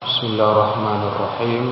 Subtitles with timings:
[0.00, 1.66] بسم الله الرحمن الرحيم.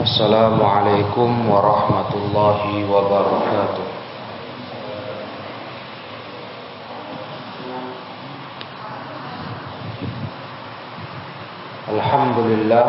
[0.00, 3.86] السلام عليكم ورحمة الله وبركاته.
[11.94, 12.86] الحمد لله.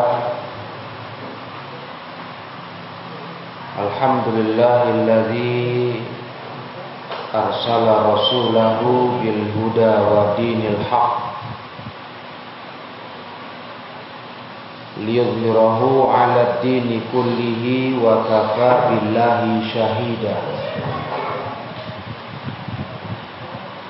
[3.86, 5.62] الحمد لله الذي
[7.34, 8.80] أرسل رسوله
[9.22, 11.23] بالهدى ودين الحق
[15.02, 20.34] liyudhhirahu 'ala ad-dini kullihi wa kafa billahi shahida.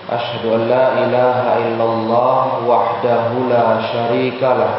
[0.08, 4.72] Ashhadu an la ilaha illallah wahdahu la syarikalah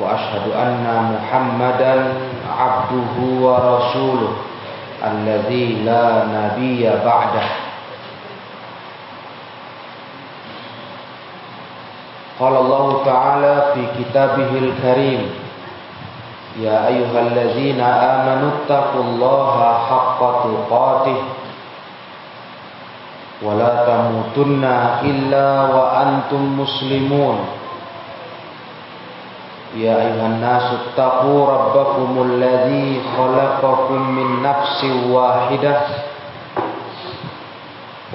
[0.00, 2.16] wa ashhadu anna muhammadan
[2.48, 4.32] abduhu wa rasuluh.
[5.00, 6.28] Alladzi la
[7.04, 7.59] ba'dah.
[12.40, 15.22] قال الله تعالى في كتابه الكريم
[16.60, 19.52] يا أيها الذين آمنوا اتقوا الله
[19.90, 21.18] حق تقاته
[23.42, 24.64] ولا تموتن
[25.04, 27.36] إلا وأنتم مسلمون.
[29.76, 35.76] يا أيها الناس اتقوا ربكم الذي خلقكم من نفس واحدة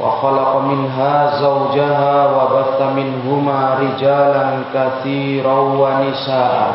[0.00, 6.74] وخلق منها زوجها وبث منهما رجالا كثيرا ونساء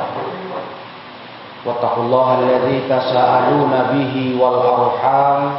[1.66, 5.52] واتقوا الله الذي تساءلون به والأرحام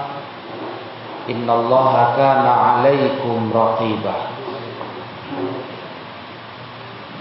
[1.31, 4.15] إن الله كان عليكم رقيبا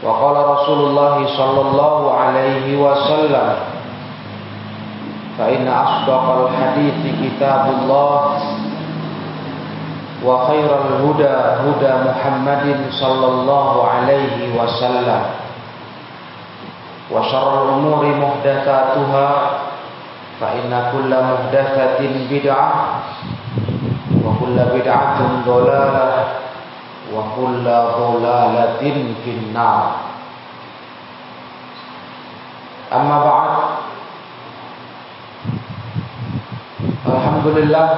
[0.03, 3.47] وقال رسول الله صلى الله عليه وسلم
[5.37, 8.21] فإن أصدق الحديث كتاب الله
[10.24, 15.22] وخير الهدى هدى محمد صلى الله عليه وسلم.
[17.10, 19.28] وشر الأمور محدثاتها
[20.40, 22.00] فإن كل محدثة
[22.30, 22.68] بدعة
[24.24, 26.10] وكل بدعة ضلالة
[27.14, 27.64] وكل
[27.98, 28.84] ضلالة
[29.24, 29.82] في النار.
[32.92, 33.52] أما بعد
[37.06, 37.88] الحمد لله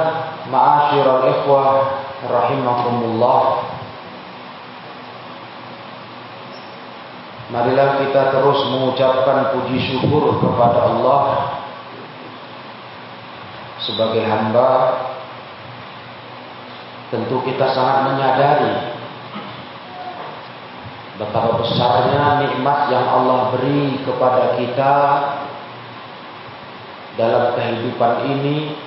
[0.52, 1.82] معاشر الإخوة
[2.26, 3.42] rahimakumullah.
[7.52, 11.24] Marilah kita terus mengucapkan puji syukur kepada Allah
[13.76, 14.70] Sebagai hamba.
[17.12, 18.96] Tentu kita sangat menyadari
[21.20, 24.96] Betapa besarnya nikmat yang Allah beri kepada kita
[27.20, 28.80] Dalam kehidupan ini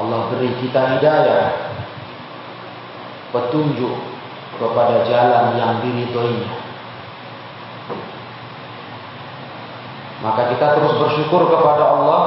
[0.00, 1.44] Allah beri kita hidayah
[3.36, 3.96] petunjuk
[4.56, 6.52] kepada jalan yang diridhoinya.
[10.20, 12.24] Maka kita terus bersyukur kepada Allah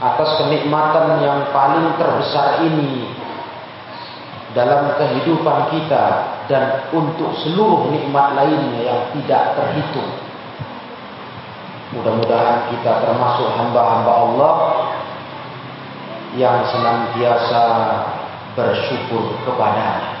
[0.00, 3.04] atas kenikmatan yang paling terbesar ini
[4.56, 6.04] dalam kehidupan kita
[6.48, 10.10] dan untuk seluruh nikmat lainnya yang tidak terhitung.
[11.90, 14.54] Mudah-mudahan kita termasuk hamba-hamba Allah
[16.38, 17.62] yang senantiasa
[18.54, 20.18] bersyukur kepadanya.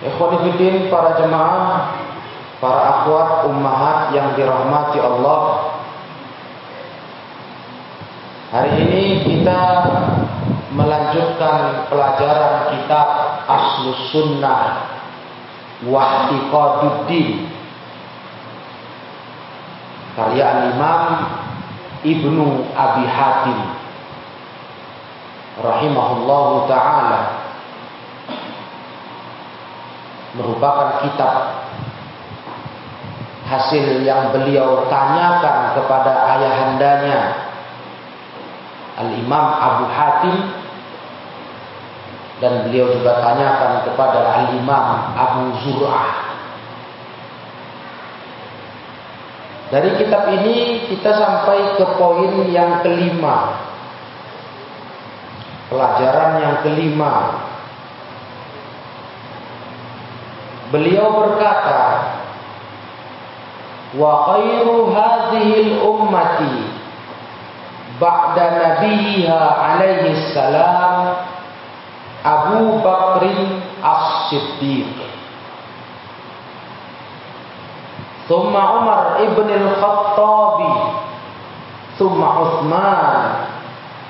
[0.00, 1.92] Ikhwanifidin para jemaah,
[2.56, 5.40] para akhwat ummahat yang dirahmati Allah.
[8.50, 9.62] Hari ini kita
[10.74, 13.08] melanjutkan pelajaran kitab
[13.46, 14.90] Aslus Sunnah
[15.86, 17.48] Wahtiqaduddin
[20.12, 21.02] karya Imam
[22.00, 23.58] Ibnu Abi Hatim.
[25.60, 27.20] Rahimahullahu taala.
[30.32, 31.60] Merupakan kitab
[33.50, 37.20] hasil yang beliau tanyakan kepada ayahandanya
[38.96, 40.36] Al-Imam Abu Hatim.
[42.40, 46.29] Dan beliau juga tanyakan kepada Al-Imam Abu Zur'ah
[49.70, 53.54] Dari kitab ini kita sampai ke poin yang kelima.
[55.70, 57.38] Pelajaran yang kelima.
[60.74, 61.82] Beliau berkata,
[63.94, 66.54] "Wa khairu hadhihi ummati
[68.02, 71.14] ba'da nabiyha alaihi salam
[72.26, 75.09] Abu Bakrin As-Siddiq."
[78.30, 80.70] Thumma Umar ibn al-Khattabi.
[81.98, 83.22] Thumma Uthman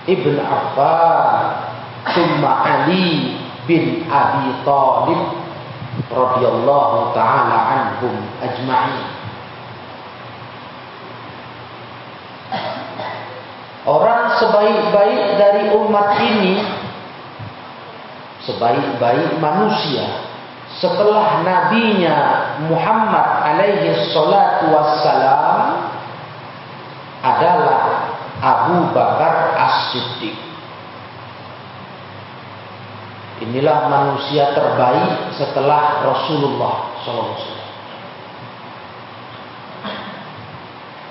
[0.05, 1.73] ibn Affan.
[2.13, 5.21] Thumma Ali bin Abi Talib
[6.13, 9.09] radhiyallahu taala anhum ajma'in.
[13.89, 16.61] Orang sebaik-baik dari umat ini
[18.45, 20.30] sebaik-baik manusia
[20.81, 22.19] setelah nabinya
[22.65, 25.93] Muhammad alaihi salatu wassalam
[27.21, 28.09] adalah
[28.41, 30.41] Abu Bakar As-Siddiq.
[33.45, 37.61] Inilah manusia terbaik setelah Rasulullah SAW.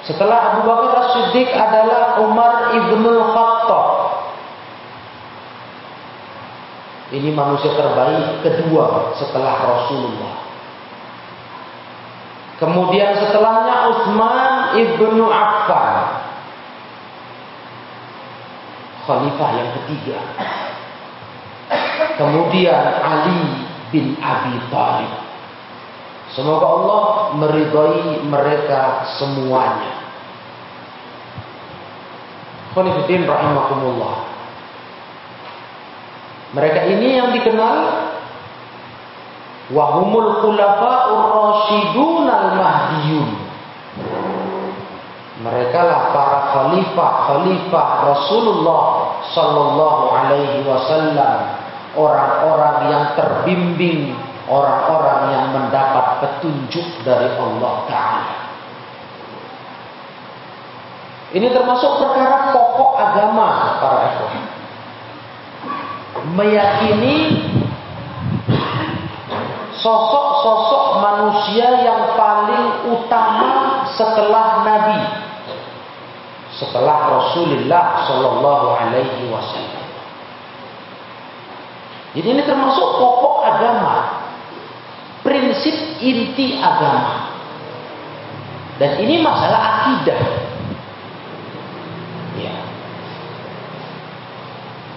[0.09, 4.08] Setelah Abu Bakar As-Siddiq adalah Umar ibnul Khattab.
[7.09, 10.45] Ini manusia terbaik kedua setelah Rasulullah.
[12.61, 14.45] Kemudian setelahnya Utsman
[14.77, 16.21] ibnu Affan.
[19.09, 20.19] Khalifah yang ketiga.
[22.19, 23.41] Kemudian Ali
[23.89, 25.13] bin Abi Thalib.
[26.29, 27.03] Semoga Allah
[27.41, 29.97] meridhai mereka semuanya.
[32.77, 34.28] Khonifuddin rahimakumullah.
[36.49, 37.77] Mereka ini yang dikenal
[39.69, 43.29] wahumul khulafa'ur rasyidun al-mahdiyun.
[45.39, 48.83] Mereka lah para khalifah-khalifah Rasulullah
[49.31, 51.37] sallallahu alaihi wasallam,
[51.95, 54.17] orang-orang yang terbimbing,
[54.49, 58.35] orang-orang yang mendapat petunjuk dari Allah taala.
[61.29, 64.48] Ini termasuk perkara pokok agama para ikhwan
[66.35, 67.15] meyakini
[69.79, 74.99] sosok-sosok manusia yang paling utama setelah Nabi,
[76.59, 79.85] setelah Rasulullah Shallallahu Alaihi Wasallam.
[82.17, 83.95] Jadi ini termasuk pokok agama,
[85.23, 87.31] prinsip inti agama,
[88.81, 90.49] dan ini masalah akidah.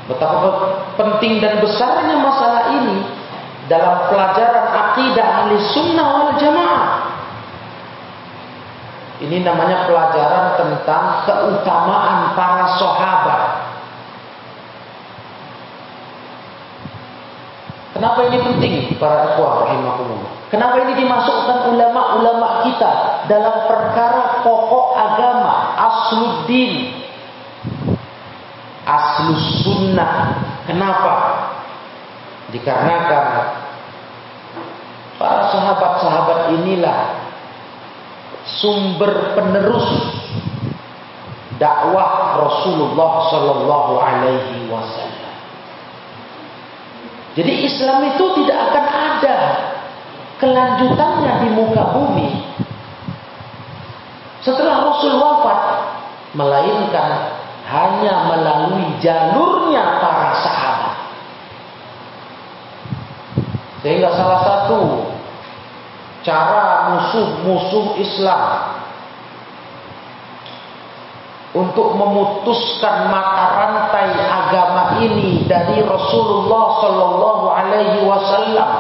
[0.03, 3.05] Betapa penting dan besarnya masalah ini
[3.71, 6.91] dalam pelajaran akidah ahli sunnah wal jamaah.
[9.23, 13.43] Ini namanya pelajaran tentang keutamaan para sahabat.
[17.95, 20.33] Kenapa ini penting para ikhwah rahimakumullah?
[20.51, 26.99] Kenapa ini dimasukkan ulama-ulama kita dalam perkara pokok agama, asluddin,
[28.87, 30.37] aslus sunnah.
[30.67, 31.15] Kenapa?
[32.53, 33.27] Dikarenakan
[35.17, 36.99] para sahabat-sahabat inilah
[38.61, 39.89] sumber penerus
[41.57, 45.35] dakwah Rasulullah Sallallahu Alaihi Wasallam.
[47.33, 49.37] Jadi Islam itu tidak akan ada
[50.37, 52.29] kelanjutannya di muka bumi
[54.43, 55.61] setelah Rasul wafat,
[56.35, 57.32] melainkan
[57.73, 60.97] hanya melalui jalurnya para sahabat.
[63.81, 64.81] Sehingga salah satu
[66.23, 68.45] cara musuh-musuh Islam
[71.53, 78.73] untuk memutuskan mata rantai agama ini dari Rasulullah Shallallahu Alaihi Wasallam.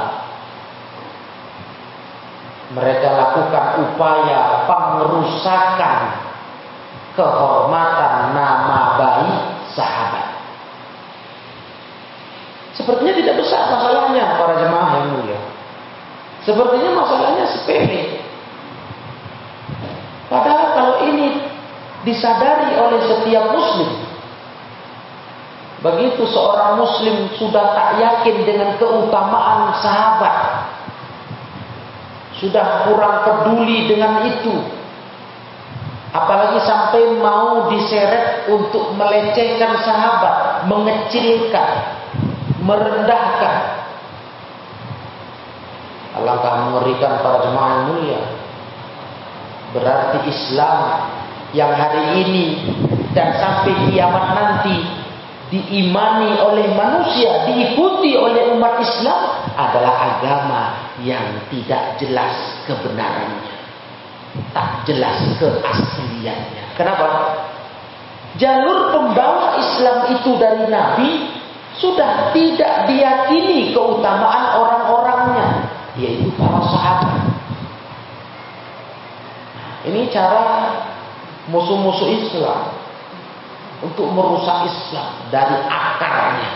[2.72, 6.31] Mereka lakukan upaya pengerusakan
[7.12, 9.40] kehormatan nama baik
[9.76, 10.26] sahabat.
[12.73, 15.40] Sepertinya tidak besar masalahnya para jemaah yang mulia.
[16.42, 18.19] Sepertinya masalahnya sepele.
[20.33, 21.45] Padahal kalau ini
[22.09, 23.90] disadari oleh setiap muslim,
[25.85, 30.66] begitu seorang muslim sudah tak yakin dengan keutamaan sahabat,
[32.40, 34.81] sudah kurang peduli dengan itu,
[36.12, 41.73] Apalagi sampai mau diseret untuk melecehkan sahabat, mengecilkan,
[42.61, 43.57] merendahkan.
[46.21, 48.21] Alangkah mengerikan para jemaah mulia.
[49.73, 51.09] Berarti Islam
[51.57, 52.61] yang hari ini
[53.16, 54.85] dan sampai kiamat nanti
[55.49, 60.62] diimani oleh manusia, diikuti oleh umat Islam adalah agama
[61.00, 62.37] yang tidak jelas
[62.69, 63.62] kebenarannya
[64.52, 66.64] tak jelas keasliannya.
[66.76, 67.08] Kenapa?
[68.40, 71.10] Jalur pembawa Islam itu dari Nabi
[71.76, 75.68] sudah tidak diyakini keutamaan orang-orangnya,
[76.00, 77.28] yaitu para sahabat.
[79.82, 80.70] Ini cara
[81.50, 82.72] musuh-musuh Islam
[83.82, 86.50] untuk merusak Islam dari akarnya.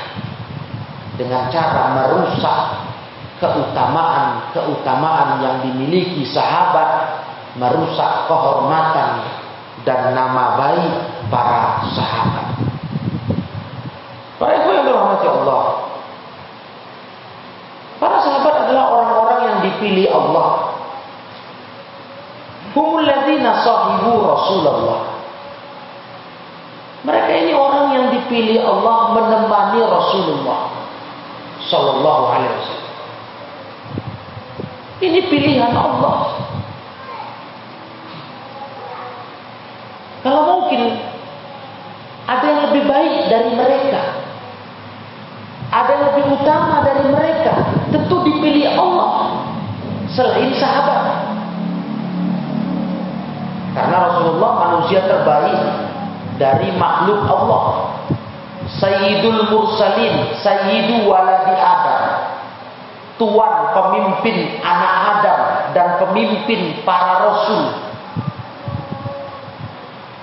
[1.16, 2.92] dengan cara merusak
[3.40, 7.25] keutamaan-keutamaan yang dimiliki sahabat,
[7.57, 9.11] merusak kehormatan
[9.89, 10.93] dan nama baik
[11.33, 12.47] para sahabat.
[14.37, 15.65] Para ibu yang dirahmati Allah.
[17.97, 20.77] Para sahabat adalah orang-orang yang dipilih Allah.
[22.77, 25.17] Humul ladzina sahibu Rasulullah.
[27.09, 30.61] Mereka ini orang yang dipilih Allah menemani Rasulullah
[31.71, 32.93] sallallahu alaihi wasallam.
[35.01, 36.36] Ini pilihan Allah.
[40.26, 40.99] Kalau mungkin
[42.26, 44.02] ada yang lebih baik dari mereka,
[45.71, 47.54] ada yang lebih utama dari mereka,
[47.95, 49.38] tentu dipilih Allah
[50.11, 51.30] selain sahabat.
[53.78, 55.62] Karena Rasulullah manusia terbaik
[56.42, 57.95] dari makhluk Allah.
[58.83, 62.02] Sayyidul Mursalin, Sayyidu waladi Adam
[63.14, 65.40] tuan pemimpin anak Adam
[65.71, 67.86] dan pemimpin para rasul.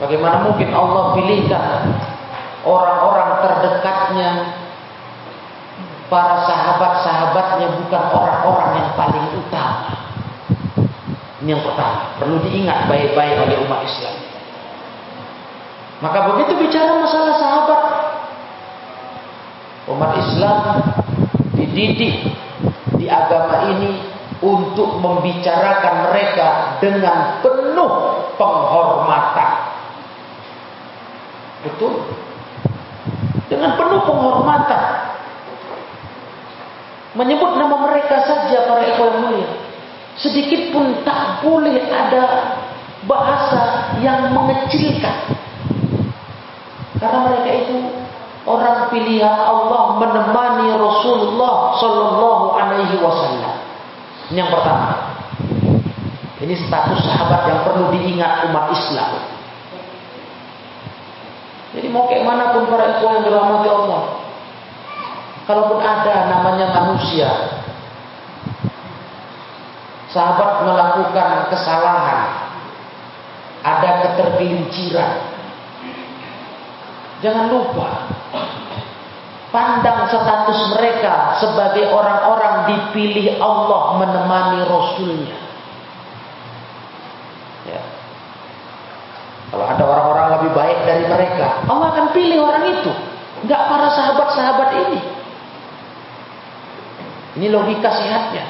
[0.03, 1.95] Bagaimana mungkin Allah pilihkan
[2.67, 4.29] orang-orang terdekatnya
[6.11, 9.95] para sahabat-sahabatnya bukan orang-orang yang paling utama.
[11.39, 14.15] Ini yang pertama, perlu diingat baik-baik oleh umat Islam.
[16.03, 17.83] Maka begitu bicara masalah sahabat,
[19.87, 20.59] umat Islam
[21.55, 22.27] dididik
[22.99, 24.03] di agama ini
[24.43, 27.91] untuk membicarakan mereka dengan penuh
[28.35, 29.62] penghormatan.
[31.63, 31.93] Betul.
[33.47, 34.83] Dengan penuh penghormatan.
[37.13, 39.49] Menyebut nama mereka saja para ikhwan mulia.
[40.17, 42.57] Sedikit pun tak boleh ada
[43.05, 45.37] bahasa yang mengecilkan.
[46.97, 47.77] Karena mereka itu
[48.47, 53.55] orang pilihan Allah menemani Rasulullah Sallallahu Alaihi Wasallam.
[54.33, 54.89] Yang pertama.
[56.43, 59.32] Ini status sahabat yang perlu diingat umat Islam.
[61.73, 64.01] Jadi mau kayak mana pun para ikhwan yang dirahmati Allah.
[65.49, 67.29] Kalaupun ada namanya manusia.
[70.13, 72.53] Sahabat melakukan kesalahan.
[73.65, 75.13] Ada ketergelinciran.
[77.23, 77.89] Jangan lupa
[79.53, 85.37] pandang status mereka sebagai orang-orang dipilih Allah menemani Rasulnya.
[87.69, 87.81] Ya.
[89.53, 91.32] Kalau ada orang-orang lebih baik dari mereka,
[91.67, 92.91] Allah akan pilih orang itu.
[93.43, 94.99] Enggak para sahabat-sahabat ini.
[97.41, 98.45] Ini logika sehatnya.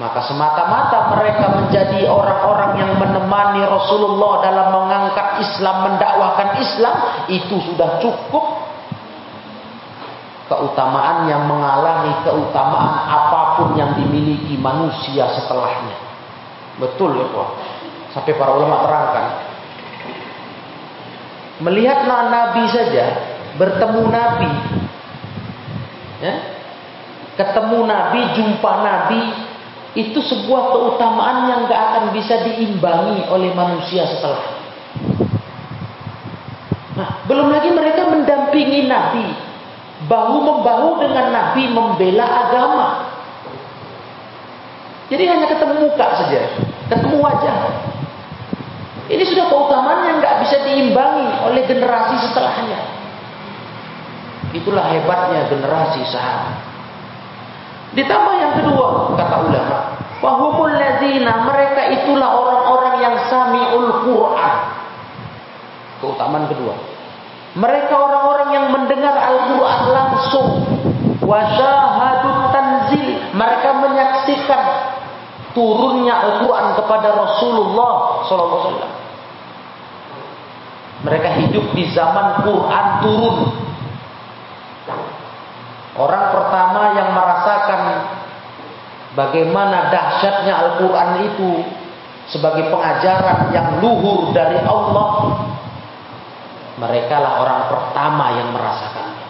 [0.00, 6.96] Maka semata-mata mereka menjadi orang-orang yang menemani Rasulullah dalam mengangkat Islam, mendakwahkan Islam,
[7.28, 8.72] itu sudah cukup
[10.48, 15.96] keutamaan yang mengalami keutamaan apa pun yang dimiliki manusia setelahnya.
[16.80, 17.48] Betul ya Pak.
[18.16, 19.51] Sampai para ulama terangkan.
[21.62, 23.06] Melihat Nabi saja,
[23.54, 24.50] bertemu Nabi,
[26.18, 26.34] ya,
[27.38, 29.22] ketemu Nabi, jumpa Nabi,
[29.94, 34.42] itu sebuah keutamaan yang gak akan bisa diimbangi oleh manusia setelah.
[36.98, 39.30] Nah, belum lagi mereka mendampingi Nabi,
[40.10, 42.88] bahu membahu dengan Nabi membela agama.
[45.12, 46.40] Jadi hanya ketemu muka saja,
[46.88, 47.56] ketemu wajah.
[49.10, 52.80] Ini sudah keutamaan yang gak bisa diimbangi oleh generasi setelahnya.
[54.52, 56.60] Itulah hebatnya generasi sahabat.
[57.92, 59.78] Ditambah yang kedua, kata ulama,
[60.24, 64.58] wahumul ladzina mereka itulah orang-orang yang samiul Quran.
[66.00, 66.74] Keutamaan kedua.
[67.52, 70.48] Mereka orang-orang yang mendengar Al-Quran langsung.
[71.20, 73.20] Wajahadut tanzil.
[73.36, 74.62] Mereka menyaksikan
[75.52, 78.88] turunnya Al-Quran kepada Rasulullah SAW.
[81.02, 83.36] Mereka hidup di zaman Quran turun.
[85.92, 87.80] Orang pertama yang merasakan
[89.12, 91.50] bagaimana dahsyatnya Al-Quran itu
[92.32, 95.36] sebagai pengajaran yang luhur dari Allah,
[96.80, 99.26] mereka lah orang pertama yang merasakannya.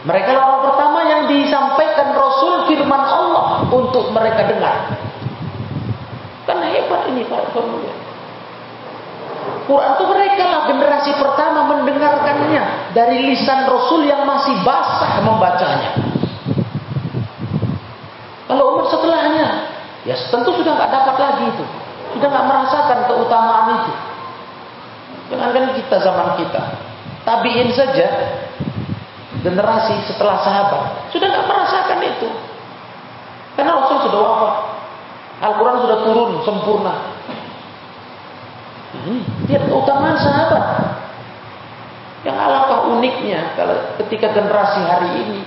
[0.00, 3.39] Mereka lah orang pertama yang disampaikan Rasul firman Allah
[3.70, 4.98] untuk mereka dengar.
[6.44, 7.94] Kan hebat ini Pak Pemulia.
[9.70, 15.94] Quran itu mereka lah generasi pertama mendengarkannya dari lisan Rasul yang masih basah membacanya.
[18.50, 19.48] Kalau umat setelahnya,
[20.02, 21.64] ya tentu sudah nggak dapat lagi itu,
[22.18, 23.92] sudah nggak merasakan keutamaan itu.
[25.30, 26.62] Jangankan kita zaman kita,
[27.22, 28.08] tabiin saja
[29.46, 31.98] generasi setelah sahabat sudah nggak merasakan.
[33.60, 34.54] Karena Rasul sudah wafat.
[35.44, 36.94] Al-Quran sudah turun sempurna.
[38.96, 39.20] Ini
[39.52, 40.64] lihat keutamaan sahabat.
[42.24, 45.40] Yang alangkah uniknya kalau ketika generasi hari ini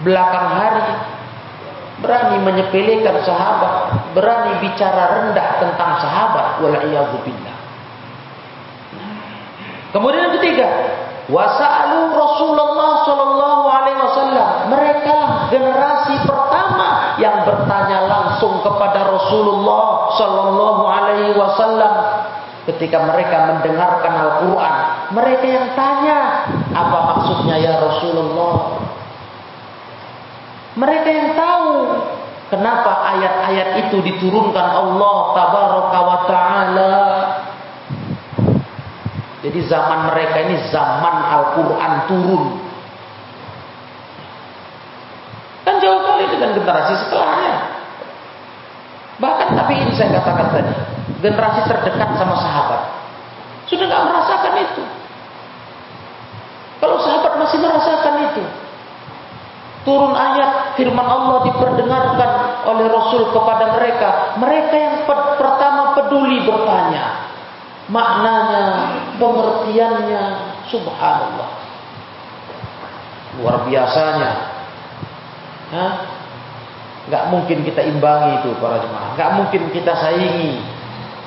[0.00, 0.88] belakang hari
[2.00, 7.56] berani menyepelekan sahabat, berani bicara rendah tentang sahabat, wal billah.
[9.92, 10.68] Kemudian yang ketiga,
[11.28, 14.48] wasalu Rasulullah sallallahu alaihi wasallam.
[14.72, 15.16] Mereka
[15.52, 16.53] generasi pertama
[17.20, 21.94] yang bertanya langsung kepada Rasulullah sallallahu alaihi wasallam
[22.64, 24.76] ketika mereka mendengarkan Al-Qur'an.
[25.12, 28.80] Mereka yang tanya, apa maksudnya ya Rasulullah?
[30.74, 31.70] Mereka yang tahu
[32.50, 36.96] kenapa ayat-ayat itu diturunkan Allah tabaraka wa taala.
[39.44, 42.44] Jadi zaman mereka ini zaman Al-Qur'an turun.
[45.64, 45.80] Kan
[46.44, 47.54] dengan generasi setelahnya.
[49.16, 50.74] Bahkan tapi ini saya katakan tadi,
[51.24, 52.80] generasi terdekat sama sahabat
[53.64, 54.82] sudah nggak merasakan itu.
[56.84, 58.44] Kalau sahabat masih merasakan itu,
[59.88, 62.30] turun ayat firman Allah diperdengarkan
[62.68, 64.36] oleh Rasul kepada mereka.
[64.36, 64.96] Mereka yang
[65.40, 67.32] pertama peduli bertanya.
[67.88, 68.64] Maknanya,
[69.20, 70.22] pengertiannya,
[70.68, 71.48] subhanallah.
[73.40, 74.32] Luar biasanya.
[75.72, 76.13] Hah?
[77.12, 79.12] Gak mungkin kita imbangi itu para jemaah.
[79.16, 80.56] Gak mungkin kita saingi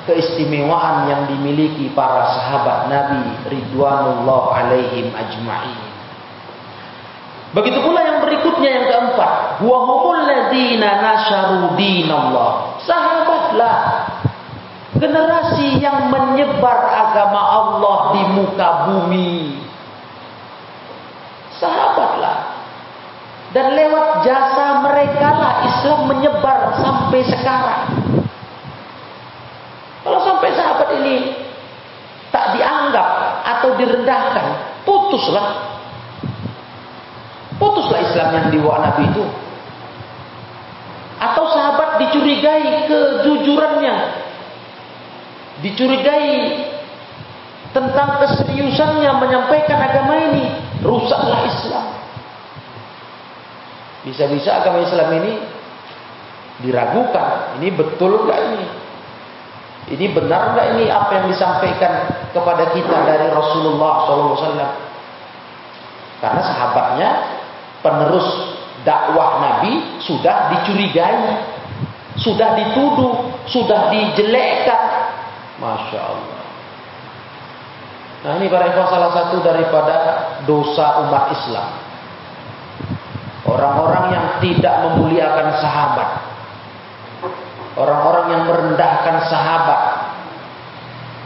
[0.08, 5.78] keistimewaan yang dimiliki para sahabat Nabi Ridwanullah alaihim ajma'in.
[7.52, 12.76] Begitu pula yang berikutnya yang keempat, wa humul ladzina nasyaru dinallah.
[12.84, 13.76] Sahabatlah
[14.96, 19.64] generasi yang menyebar agama Allah di muka bumi.
[21.56, 22.07] Sahabatlah.
[23.48, 27.82] Dan lewat jasa mereka lah Islam menyebar sampai sekarang.
[30.04, 31.16] Kalau sampai sahabat ini
[32.28, 33.08] tak dianggap
[33.44, 34.46] atau direndahkan,
[34.84, 35.78] putuslah
[37.58, 39.26] Putuslah Islam yang dibawa Nabi itu.
[41.18, 43.94] Atau sahabat dicurigai kejujurannya.
[45.66, 46.30] Dicurigai
[47.74, 50.46] tentang keseriusannya menyampaikan agama ini.
[50.86, 51.97] Rusaklah Islam.
[54.08, 55.32] Bisa-bisa agama Islam ini
[56.64, 57.60] diragukan.
[57.60, 58.64] Ini betul gak ini?
[59.92, 64.72] Ini benar gak ini apa yang disampaikan kepada kita dari Rasulullah SAW?
[66.24, 67.10] Karena sahabatnya
[67.84, 71.44] penerus dakwah Nabi sudah dicurigai,
[72.16, 74.82] sudah dituduh, sudah dijelekkan.
[75.60, 76.42] Masya Allah.
[78.18, 81.87] Nah ini para salah satu daripada dosa umat Islam.
[83.48, 86.10] Orang-orang yang tidak memuliakan sahabat.
[87.80, 89.82] Orang-orang yang merendahkan sahabat.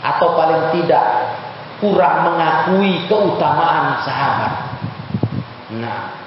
[0.03, 1.03] Atau paling tidak
[1.83, 4.55] kurang mengakui keutamaan sahabat.
[5.73, 6.23] Nah,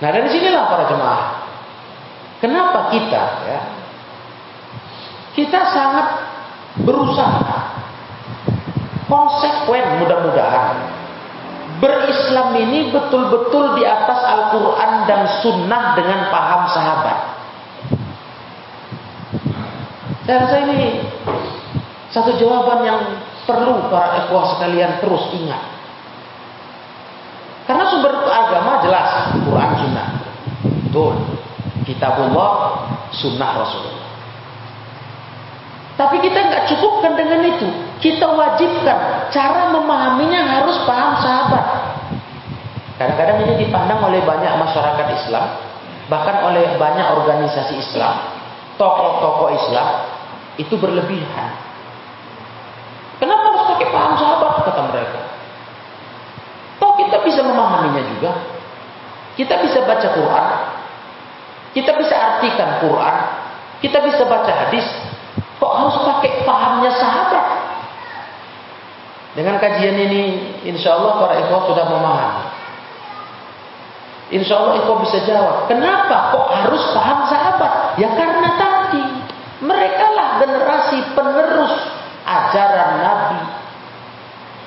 [0.00, 1.24] Nah dari sinilah para jemaah.
[2.40, 3.60] Kenapa kita ya?
[5.36, 6.06] Kita sangat
[6.80, 7.56] berusaha
[9.04, 10.89] konsekuen mudah-mudahan
[11.80, 17.18] berislam ini betul-betul di atas Al-Quran dan Sunnah dengan paham sahabat.
[20.28, 21.02] Saya rasa ini
[22.12, 23.00] satu jawaban yang
[23.48, 25.64] perlu para ikhwah sekalian terus ingat.
[27.66, 30.08] Karena sumber agama jelas Quran Sunnah.
[30.86, 31.14] Betul.
[31.86, 34.10] Kitabullah, Sunnah Rasulullah.
[36.00, 37.68] Tapi kita nggak cukupkan dengan itu.
[38.00, 41.59] Kita wajibkan cara memahaminya harus paham sahabat.
[43.00, 45.56] Kadang-kadang ini dipandang oleh banyak masyarakat Islam,
[46.12, 48.28] bahkan oleh banyak organisasi Islam,
[48.76, 50.04] tokoh-tokoh Islam
[50.60, 51.48] itu berlebihan.
[53.16, 55.20] Kenapa harus pakai paham sahabat kata mereka?
[56.76, 58.32] Toh kita bisa memahaminya juga.
[59.32, 60.48] Kita bisa baca Quran.
[61.72, 63.16] Kita bisa artikan Quran.
[63.80, 64.84] Kita bisa baca hadis.
[65.56, 67.46] Kok harus pakai pahamnya sahabat?
[69.32, 70.22] Dengan kajian ini,
[70.68, 72.49] insya Allah para ikhwah sudah memahami.
[74.30, 75.66] Insya Allah ikhwah bisa jawab.
[75.66, 77.98] Kenapa kok harus paham sahabat?
[77.98, 79.02] Ya karena tadi
[79.58, 81.74] mereka lah generasi penerus
[82.24, 83.60] ajaran Nabi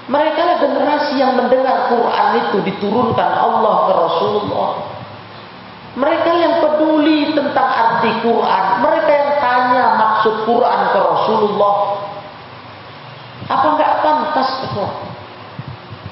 [0.03, 4.69] mereka lah generasi yang mendengar Quran itu diturunkan Allah ke Rasulullah.
[5.93, 8.65] Mereka yang peduli tentang arti Quran.
[8.83, 11.75] Mereka yang tanya maksud Quran ke Rasulullah.
[13.47, 14.49] Apa enggak pantas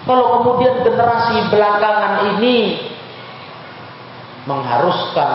[0.07, 2.90] Kalau kemudian generasi belakangan ini
[4.51, 5.31] mengharuskan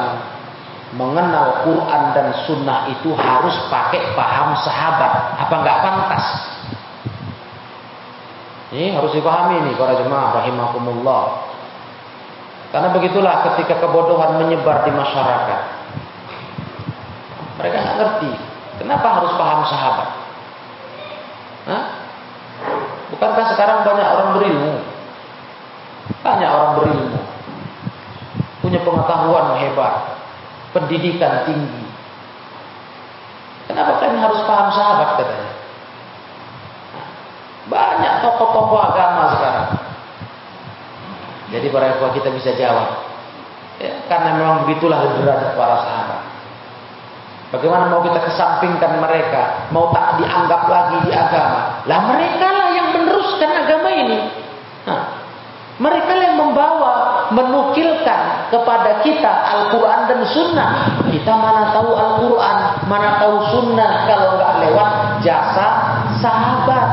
[0.94, 6.24] mengenal Quran dan Sunnah itu harus pakai paham sahabat, apa enggak pantas?
[8.76, 11.48] Ini harus dipahami nih para jemaah rahimakumullah.
[12.74, 15.60] Karena begitulah ketika kebodohan menyebar di masyarakat.
[17.56, 18.32] Mereka nggak ngerti.
[18.76, 20.08] Kenapa harus paham sahabat?
[21.66, 21.84] Hah?
[23.16, 24.74] Bukankah sekarang banyak orang berilmu?
[26.20, 27.15] Banyak orang berilmu.
[28.76, 30.20] Punya pengetahuan hebat.
[30.76, 31.88] Pendidikan tinggi.
[33.72, 35.52] Kenapa kalian harus paham sahabat katanya?
[37.72, 39.68] Banyak tokoh-tokoh agama sekarang.
[41.56, 43.08] Jadi para ikhwah kita bisa jawab.
[43.80, 46.20] Ya, karena memang begitulah derajat para sahabat.
[47.56, 51.80] Bagaimana mau kita kesampingkan mereka, mau tak dianggap lagi di agama?
[51.88, 54.18] Lah mereka lah yang meneruskan agama ini.
[55.76, 60.70] Mereka yang membawa, menukilkan kepada kita Al-Quran dan Sunnah.
[61.04, 62.56] Kita mana tahu Al-Quran,
[62.88, 65.68] mana tahu Sunnah kalau nggak lewat jasa
[66.16, 66.88] sahabat.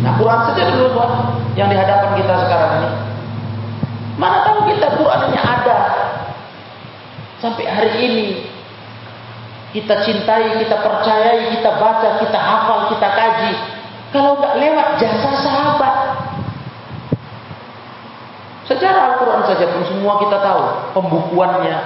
[0.00, 1.12] Nah Quran saja dulu buat
[1.58, 2.90] yang di hadapan kita sekarang ini.
[4.16, 5.78] Mana tahu kita Qurannya ada.
[7.36, 8.28] Sampai hari ini
[9.76, 13.52] kita cintai, kita percayai, kita baca, kita hafal, kita kaji.
[14.16, 15.95] Kalau nggak lewat jasa sahabat.
[18.76, 20.92] Sejarah Al-Quran saja pun semua kita tahu.
[20.92, 21.76] Pembukuannya,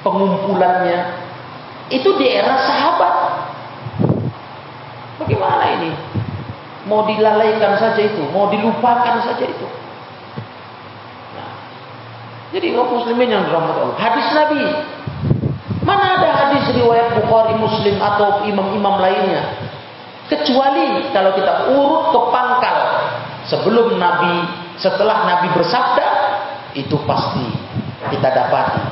[0.00, 1.28] pengumpulannya.
[1.92, 3.14] Itu di era sahabat.
[5.20, 5.92] Bagaimana ini?
[6.88, 9.66] Mau dilalaikan saja itu, mau dilupakan saja itu.
[11.36, 11.52] Nah,
[12.56, 13.98] jadi kaum muslimin yang dirahmati Allah.
[14.00, 14.64] Hadis Nabi.
[15.84, 19.68] Mana ada hadis riwayat Bukhari, Muslim atau imam-imam lainnya?
[20.26, 22.78] Kecuali kalau kita urut ke pangkal
[23.46, 26.06] sebelum Nabi, setelah Nabi bersabda,
[26.76, 27.46] itu pasti
[28.12, 28.84] kita dapati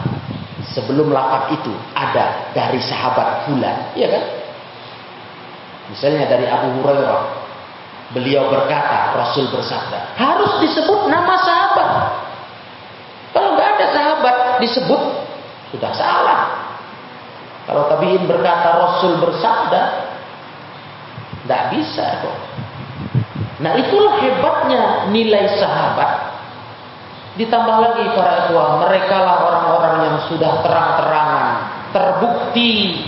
[0.73, 4.25] sebelum lafaz itu ada dari sahabat bulan, iya kan?
[5.93, 7.45] Misalnya dari Abu Hurairah,
[8.13, 11.91] Beliau berkata, Rasul bersabda, harus disebut nama sahabat.
[13.35, 15.03] Kalau nggak ada sahabat disebut,
[15.75, 16.41] sudah salah.
[17.67, 19.83] Kalau tabiin berkata Rasul bersabda,
[21.43, 22.39] tidak bisa kok.
[23.65, 26.37] Nah itulah hebatnya nilai sahabat.
[27.41, 31.49] Ditambah lagi para ikhwah, mereka lah orang-orang yang sudah terang-terangan,
[31.91, 33.01] terbukti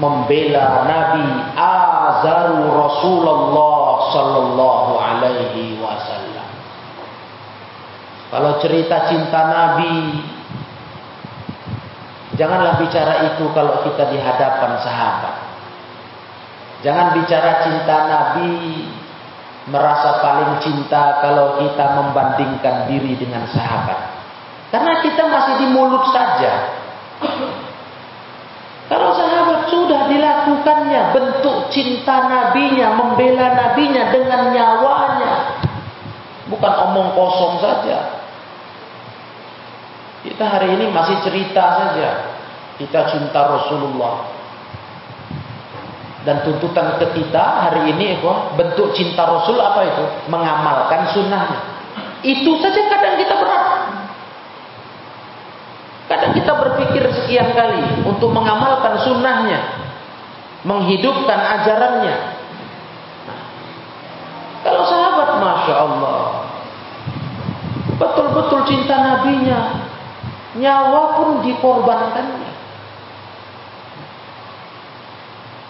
[0.00, 6.48] membela Nabi azaru Rasulullah sallallahu alaihi wasallam.
[8.32, 10.24] Kalau cerita cinta Nabi
[12.34, 15.36] janganlah bicara itu kalau kita di hadapan sahabat.
[16.82, 18.50] Jangan bicara cinta Nabi
[19.70, 24.00] merasa paling cinta kalau kita membandingkan diri dengan sahabat.
[24.74, 26.80] Karena kita masih di mulut saja.
[28.88, 35.34] Kalau sahabat sudah dilakukannya bentuk cinta nabinya, membela nabinya dengan nyawanya.
[36.50, 38.24] Bukan omong kosong saja.
[40.22, 42.10] Kita hari ini masih cerita saja.
[42.80, 44.31] Kita cinta Rasulullah.
[46.22, 48.22] Dan tuntutan ke kita hari ini
[48.54, 50.04] bentuk cinta Rasul apa itu?
[50.30, 51.60] Mengamalkan sunnahnya.
[52.22, 53.66] Itu saja kadang kita berat.
[56.06, 59.58] Kadang kita berpikir sekian kali untuk mengamalkan sunnahnya,
[60.62, 62.16] menghidupkan ajarannya.
[63.26, 63.40] Nah,
[64.62, 66.20] kalau sahabat, masya Allah,
[67.96, 69.88] betul-betul cinta nabinya,
[70.54, 72.41] nyawa pun dikorbankannya.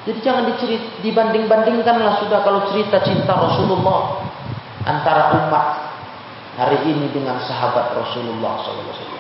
[0.03, 0.51] Jadi jangan
[0.99, 4.27] dibanding-bandingkanlah sudah kalau cerita cinta Rasulullah
[4.83, 5.67] antara umat
[6.59, 9.15] hari ini dengan sahabat Rasulullah SAW.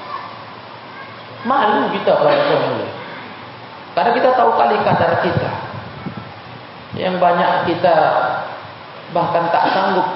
[1.46, 2.88] Malu kita pemula.
[3.92, 5.50] Karena kita tahu kali kadar kita.
[6.98, 7.94] Yang banyak kita
[9.14, 10.08] bahkan tak sanggup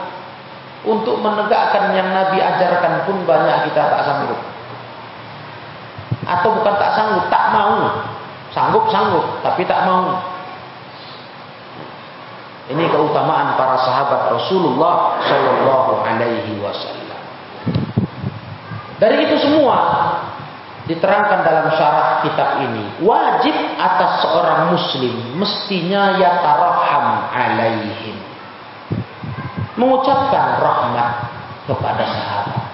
[0.87, 4.41] untuk menegakkan yang Nabi ajarkan pun banyak kita tak sanggup.
[6.27, 8.03] Atau bukan tak sanggup, tak mau.
[8.51, 10.36] Sanggup-sanggup, tapi tak mau.
[12.67, 17.23] Ini keutamaan para sahabat Rasulullah Shallallahu Alaihi Wasallam.
[18.99, 19.79] Dari itu semua,
[20.91, 28.19] diterangkan dalam syarah kitab ini wajib atas seorang muslim mestinya yataraham alaihim.
[29.77, 31.11] Mengucapkan rahmat
[31.71, 32.65] kepada sahabat.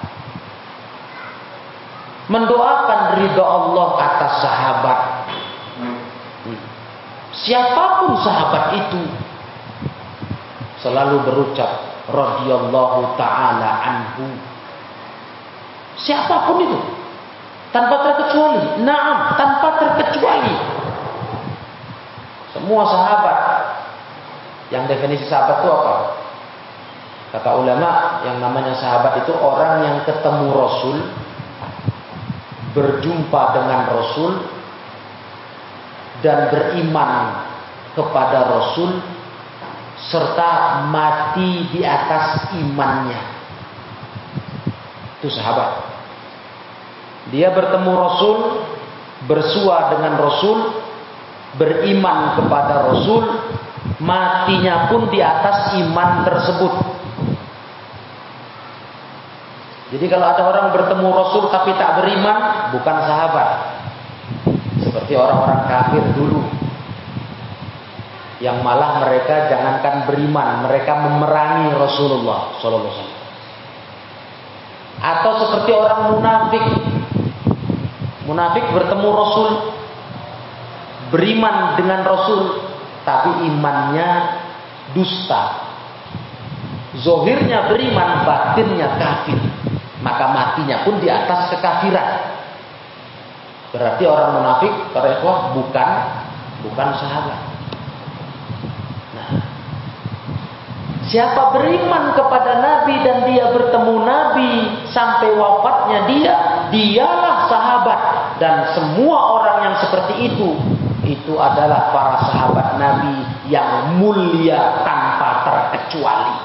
[2.31, 5.01] Mendoakan ridha Allah atas sahabat.
[7.33, 9.03] Siapa pun sahabat itu
[10.83, 11.71] selalu berucap
[12.11, 14.27] radhiyallahu taala anhu.
[16.03, 16.79] Siapa pun itu
[17.73, 18.85] tanpa terkecuali.
[18.85, 20.55] Naam, tanpa terkecuali.
[22.53, 23.39] Semua sahabat.
[24.69, 25.97] Yang definisi sahabat itu apa?
[27.33, 30.97] Kata ulama, yang namanya sahabat itu orang yang ketemu Rasul,
[32.77, 34.33] berjumpa dengan Rasul,
[36.21, 37.41] dan beriman
[37.97, 39.01] kepada Rasul,
[40.11, 43.21] serta mati di atas imannya.
[45.21, 45.93] Itu sahabat.
[47.31, 48.39] Dia bertemu Rasul,
[49.31, 50.59] bersua dengan Rasul,
[51.55, 53.23] beriman kepada Rasul,
[54.03, 56.75] matinya pun di atas iman tersebut.
[59.93, 63.49] Jadi kalau ada orang bertemu Rasul tapi tak beriman, bukan sahabat.
[64.81, 66.62] Seperti orang-orang kafir dulu.
[68.43, 73.21] Yang malah mereka jangankan beriman, mereka memerangi Rasulullah sallallahu alaihi.
[74.99, 76.65] Atau seperti orang munafik
[78.23, 79.49] Munafik bertemu Rasul,
[81.11, 82.65] beriman dengan Rasul,
[83.03, 84.11] tapi imannya
[84.95, 85.69] dusta.
[87.03, 89.37] Zohirnya beriman, batinnya kafir.
[90.01, 92.41] Maka matinya pun di atas kekafiran.
[93.75, 95.19] Berarti orang munafik, para
[95.57, 95.91] bukan
[96.63, 97.52] bukan sahabat.
[101.03, 104.53] Siapa beriman kepada Nabi dan dia bertemu Nabi
[104.95, 106.37] sampai wafatnya dia,
[106.71, 108.01] dialah sahabat
[108.39, 110.51] dan semua orang yang seperti itu
[111.03, 113.19] itu adalah para sahabat Nabi
[113.51, 116.37] yang mulia tanpa terkecuali.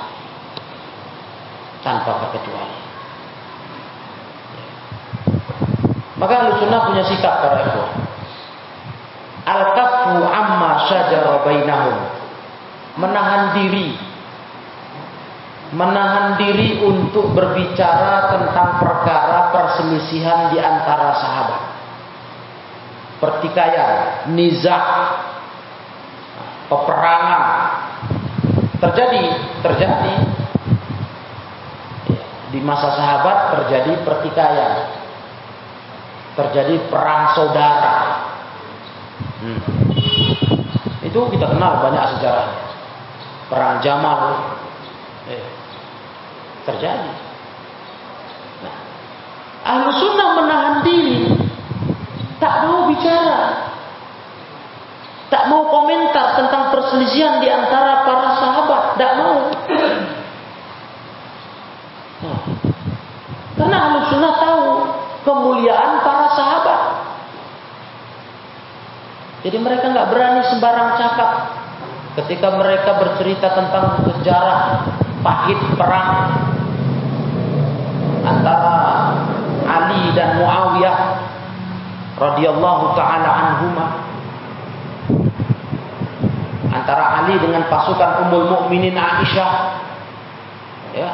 [1.86, 2.78] Tanpa terkecuali.
[6.18, 7.84] Maka Sunnah punya sikap para itu.
[9.46, 11.98] Al-kafu amma syajara bainahum.
[12.98, 14.07] Menahan diri
[15.76, 21.62] menahan diri untuk berbicara tentang perkara perselisihan di antara sahabat.
[23.18, 24.86] Pertikaian, nizak,
[26.70, 27.44] peperangan
[28.78, 29.24] terjadi,
[29.66, 30.14] terjadi
[32.48, 34.74] di masa sahabat terjadi pertikaian,
[36.38, 37.96] terjadi perang saudara.
[39.44, 39.60] Hmm.
[41.04, 42.50] Itu kita kenal banyak sejarah.
[43.48, 44.20] Perang Jamal,
[46.68, 47.12] terjadi.
[48.68, 48.78] Nah,
[49.64, 51.32] ahlu sunnah menahan diri,
[52.44, 53.72] tak mau bicara,
[55.32, 59.38] tak mau komentar tentang perselisihan di antara para sahabat, tak mau.
[62.18, 62.42] Nah,
[63.56, 64.64] karena ahlu sunnah tahu
[65.24, 66.82] kemuliaan para sahabat.
[69.48, 71.32] Jadi mereka nggak berani sembarang cakap
[72.20, 74.84] ketika mereka bercerita tentang sejarah
[75.22, 76.10] pahit perang
[78.28, 78.76] antara
[79.68, 80.98] Ali dan Muawiyah
[82.20, 83.88] radhiyallahu taala anhuma.
[86.72, 89.54] Antara Ali dengan pasukan Ummul Mukminin Aisyah.
[90.96, 91.12] Ya.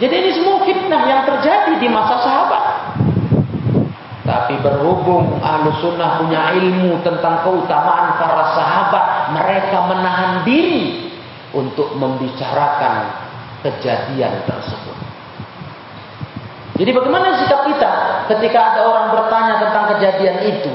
[0.00, 2.64] Jadi ini semua fitnah yang terjadi di masa sahabat.
[4.22, 11.10] Tapi berhubung ahlu sunnah punya ilmu tentang keutamaan para sahabat mereka menahan diri
[11.52, 13.31] untuk membicarakan
[13.62, 14.96] kejadian tersebut.
[16.76, 17.92] Jadi bagaimana sikap kita
[18.32, 20.72] ketika ada orang bertanya tentang kejadian itu?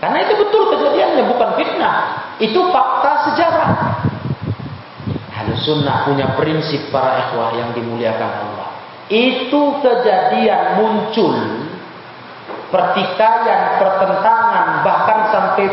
[0.00, 1.96] Karena itu betul kejadiannya, bukan fitnah.
[2.36, 3.70] Itu fakta sejarah.
[5.32, 8.68] Halus sunnah punya prinsip para ikhwah yang dimuliakan Allah.
[9.08, 11.36] Itu kejadian muncul
[12.70, 15.66] pertikaian, pertentangan, bahkan sampai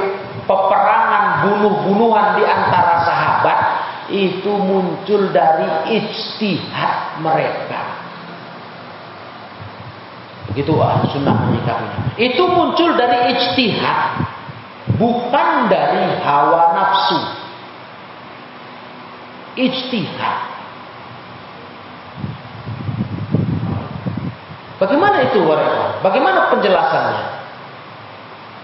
[0.43, 3.59] peperangan, bunuh-bunuhan di antara sahabat
[4.11, 7.83] itu muncul dari ijtihad mereka.
[10.51, 12.13] Begitu ahli sunnah menyikapinya.
[12.19, 14.01] Itu muncul dari ijtihad,
[14.99, 17.19] bukan dari hawa nafsu.
[19.53, 20.39] Ijtihad.
[24.81, 26.03] Bagaimana itu mereka?
[26.03, 27.23] Bagaimana penjelasannya?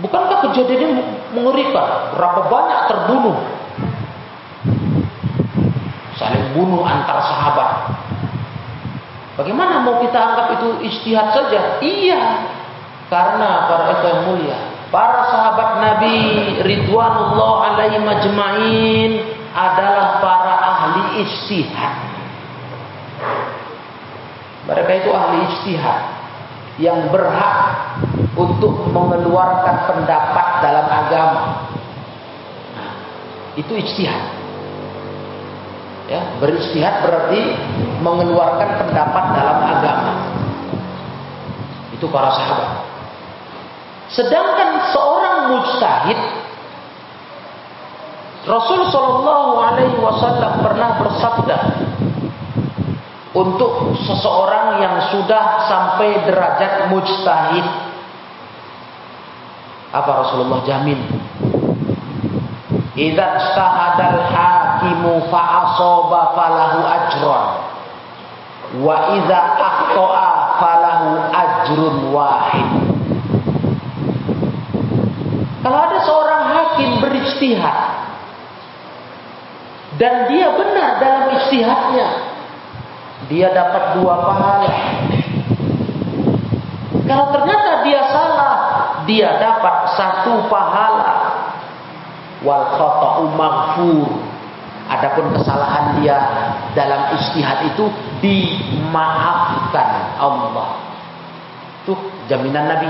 [0.03, 0.99] Bukankah kejadian
[1.31, 2.15] mengerikan?
[2.15, 3.39] Berapa banyak terbunuh
[6.19, 7.95] saling bunuh antar sahabat.
[9.39, 11.79] Bagaimana mau kita anggap itu istihad saja?
[11.79, 12.21] Iya,
[13.07, 14.59] karena para yang mulia,
[14.91, 16.15] para sahabat Nabi
[16.59, 19.11] Ridwanullah alaihi majma'in
[19.55, 21.95] adalah para ahli istihad.
[24.67, 25.99] Mereka itu ahli istihad
[26.83, 27.55] yang berhak
[28.35, 31.43] untuk mengeluarkan pendapat dalam agama.
[32.75, 32.91] Nah,
[33.55, 34.38] itu ijtihad.
[36.09, 37.53] Ya, beristihad berarti
[38.01, 40.13] mengeluarkan pendapat dalam agama.
[41.93, 42.69] Itu para sahabat.
[44.09, 46.19] Sedangkan seorang mujtahid
[48.49, 51.57] Rasul Shallallahu Alaihi Wasallam pernah bersabda
[53.37, 57.61] untuk seseorang yang sudah sampai derajat mujtahid
[59.93, 60.97] apa Rasulullah jamin
[62.97, 64.58] Idza istahadal hakimu
[65.29, 67.45] fa asaba falahu ajrun
[68.85, 72.69] wa idza akhta'a falahu ajrun wahid.
[75.59, 77.79] Kalau ada seorang hakim berijtihad
[79.99, 82.07] dan dia benar dalam ijtihadnya,
[83.27, 84.71] dia dapat dua pahala.
[87.03, 88.55] Kalau ternyata dia salah,
[89.03, 91.13] dia dapat satu pahala
[92.45, 94.28] wal khata'u maghfur.
[94.89, 96.17] Adapun kesalahan dia
[96.73, 97.85] dalam istihad itu
[98.25, 100.81] dimaafkan Allah.
[101.85, 101.93] Itu
[102.25, 102.89] jaminan Nabi.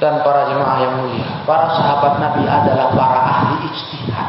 [0.00, 4.28] Dan para jemaah yang mulia, para sahabat Nabi adalah para ahli ijtihad.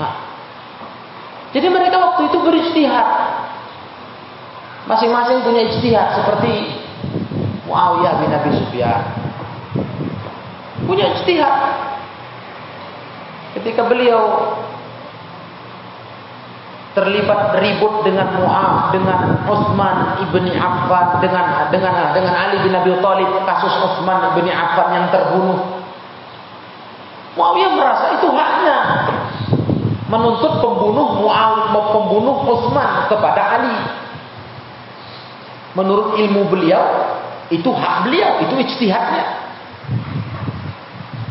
[0.00, 0.14] Nah,
[1.54, 3.08] jadi mereka waktu itu beristihad.
[4.88, 6.82] Masing-masing punya ijtihad seperti
[7.68, 9.20] Muawiyah bin Abi Sufyan
[10.90, 11.54] punya ijtihad.
[13.60, 14.56] Ketika beliau
[16.96, 23.30] terlibat ribut dengan Mu'af, dengan Utsman ibni Affan, dengan dengan dengan Ali bin Abi Thalib
[23.44, 25.60] kasus Utsman ibni Affan yang terbunuh.
[27.36, 28.78] Muawiyah merasa itu haknya
[30.08, 33.76] menuntut pembunuh Muawiyah pembunuh Utsman kepada Ali.
[35.76, 36.82] Menurut ilmu beliau
[37.52, 39.49] itu hak beliau, itu ijtihadnya.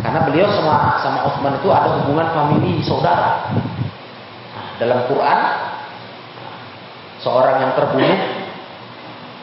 [0.10, 3.46] Karena beliau sama sama Utsman itu ada hubungan famili saudara.
[4.82, 5.40] dalam Quran
[7.22, 8.20] seorang yang terbunuh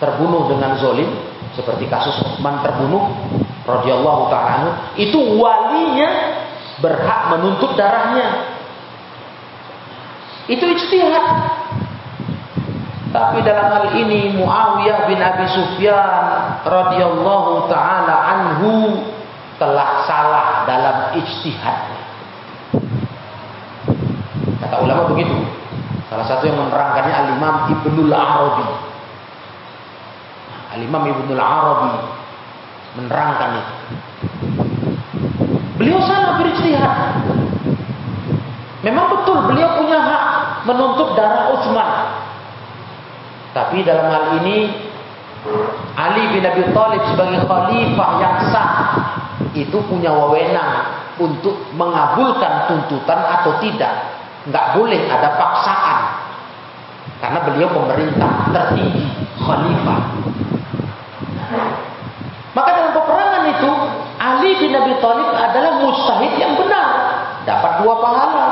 [0.02, 1.06] terbunuh dengan zolim
[1.54, 3.14] seperti kasus Utsman terbunuh
[3.62, 6.34] radhiyallahu taala itu walinya
[6.82, 8.58] berhak menuntut darahnya.
[10.50, 11.26] Itu ijtihad.
[13.14, 18.98] Tapi dalam hal ini Muawiyah bin Abi Sufyan radhiyallahu taala anhu
[19.56, 22.00] telah salah dalam ijtihadnya.
[24.60, 25.34] Kata ulama begitu.
[26.10, 28.66] Salah satu yang menerangkannya Al-Imam Ibnul Arabi.
[30.74, 31.94] Al-Imam Ibnul Arabi
[32.98, 33.74] menerangkan itu.
[35.76, 36.94] Beliau salah berijtihad.
[38.86, 40.24] Memang betul beliau punya hak
[40.64, 41.90] menuntut darah Utsman.
[43.52, 44.68] Tapi dalam hal ini
[45.96, 48.70] Ali bin Abi Thalib sebagai khalifah yang sah
[49.52, 53.92] itu punya wewenang untuk mengabulkan tuntutan atau tidak.
[54.48, 55.98] Nggak boleh ada paksaan.
[57.16, 59.08] Karena beliau pemerintah tertinggi,
[59.40, 60.00] khalifah.
[62.52, 63.70] Maka dalam peperangan itu
[64.16, 66.88] Ali bin Abi Thalib adalah mustahid yang benar,
[67.44, 68.48] dapat dua pahala.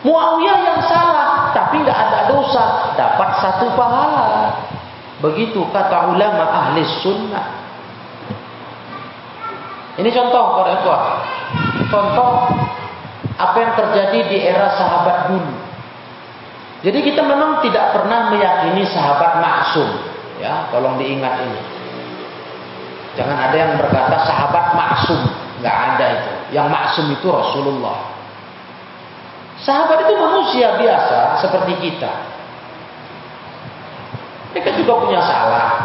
[0.00, 4.56] Muawiyah yang salah, tapi nggak ada dosa, dapat satu pahala.
[5.20, 7.69] Begitu kata ulama ahli sunnah.
[10.00, 10.80] Ini contoh para.
[11.92, 12.28] Contoh
[13.36, 15.52] apa yang terjadi di era sahabat dulu.
[16.80, 19.88] Jadi kita memang tidak pernah meyakini sahabat maksum.
[20.40, 21.60] Ya, tolong diingat ini.
[23.20, 25.20] Jangan ada yang berkata sahabat maksum.
[25.60, 26.32] Nggak ada itu.
[26.56, 28.00] Yang maksum itu Rasulullah.
[29.60, 32.12] Sahabat itu manusia biasa seperti kita.
[34.56, 35.79] Mereka juga punya salah.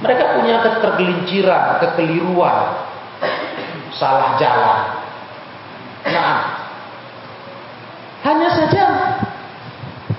[0.00, 2.58] Mereka punya ketergelinciran, kekeliruan,
[3.92, 4.80] salah jalan.
[6.08, 6.40] Nah,
[8.24, 8.84] hanya saja,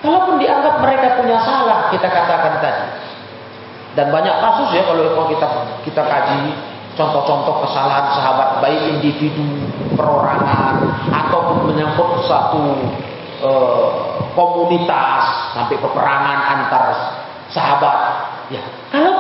[0.06, 2.86] kalaupun dianggap mereka punya salah, kita katakan tadi.
[3.92, 5.48] Dan banyak kasus ya kalau kita
[5.84, 6.56] kita kaji
[6.96, 9.68] contoh-contoh kesalahan sahabat baik individu,
[10.00, 10.80] perorangan
[11.12, 12.64] ataupun menyangkut satu
[13.44, 13.88] uh,
[14.32, 16.86] komunitas sampai peperangan antar
[17.52, 18.00] sahabat.
[18.52, 18.64] Ya,
[18.96, 19.11] itu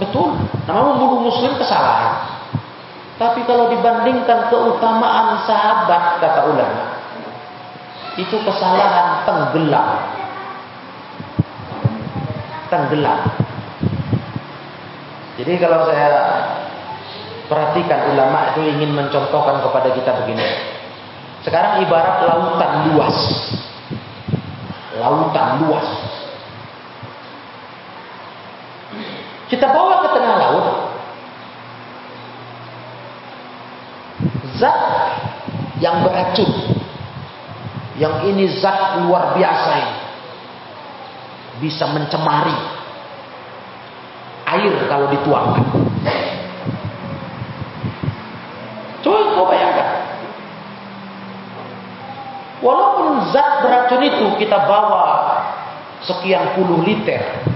[0.00, 0.32] Betul,
[0.64, 2.40] nama membunuh muslim kesalahan.
[3.20, 7.04] Tapi kalau dibandingkan keutamaan sahabat, kata ulama,
[8.16, 9.88] itu kesalahan tenggelam.
[12.72, 13.20] Tenggelam.
[15.36, 16.08] Jadi kalau saya
[17.44, 20.48] perhatikan ulama itu ingin mencontohkan kepada kita begini.
[21.44, 23.16] Sekarang ibarat lautan luas.
[24.96, 25.88] Lautan luas.
[29.50, 30.66] Kita bawa ke tengah laut.
[34.62, 34.78] Zat
[35.82, 36.50] yang beracun.
[37.98, 39.96] Yang ini zat luar biasa ini.
[41.60, 42.54] Bisa mencemari
[44.54, 45.66] air kalau dituangkan.
[49.02, 49.90] Coba kau bayangkan.
[52.62, 55.42] Walaupun zat beracun itu kita bawa
[56.06, 57.49] sekian puluh liter.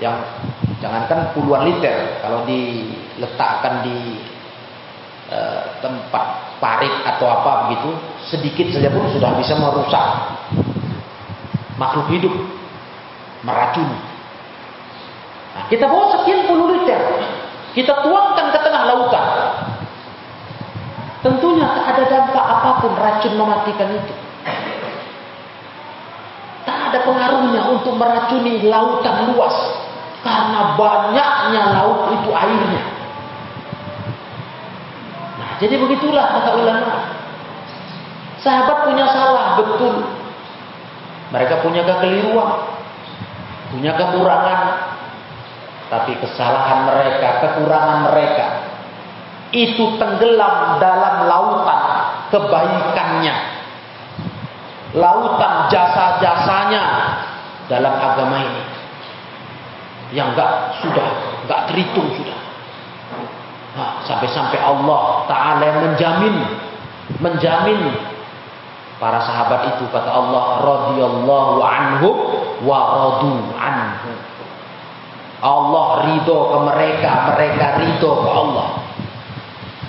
[0.00, 0.16] Yang
[0.80, 4.16] jangankan puluhan liter kalau diletakkan di
[5.28, 5.38] e,
[5.84, 7.92] tempat parit atau apa begitu
[8.24, 10.06] sedikit saja pun sudah bisa merusak
[11.76, 12.32] makhluk hidup
[13.44, 14.00] meracuni.
[15.52, 17.00] Nah, kita bawa sekian puluh liter
[17.76, 19.28] kita tuangkan ke tengah lautan.
[21.20, 24.14] Tentunya tak ada dampak apa pun racun mematikan itu.
[26.64, 29.79] Tak ada pengaruhnya untuk meracuni lautan luas
[30.20, 32.82] karena banyaknya laut itu airnya.
[35.40, 36.92] Nah, jadi begitulah kata ulama.
[38.40, 40.04] Sahabat punya salah betul.
[41.30, 42.50] Mereka punya kekeliruan,
[43.72, 44.60] punya kekurangan.
[45.90, 48.46] Tapi kesalahan mereka, kekurangan mereka
[49.50, 51.82] itu tenggelam dalam lautan
[52.30, 53.36] kebaikannya.
[54.94, 56.84] Lautan jasa-jasanya
[57.66, 58.69] dalam agama ini
[60.10, 61.08] yang enggak sudah
[61.46, 62.38] enggak terhitung sudah.
[63.70, 66.34] Nah, sampai-sampai Allah Taala yang menjamin
[67.22, 67.80] menjamin
[68.98, 72.16] para sahabat itu kata Allah radhiyallahu anhum
[72.66, 74.12] wa radu anhu.
[75.40, 78.68] Allah ridho ke mereka, mereka ridho ke Allah.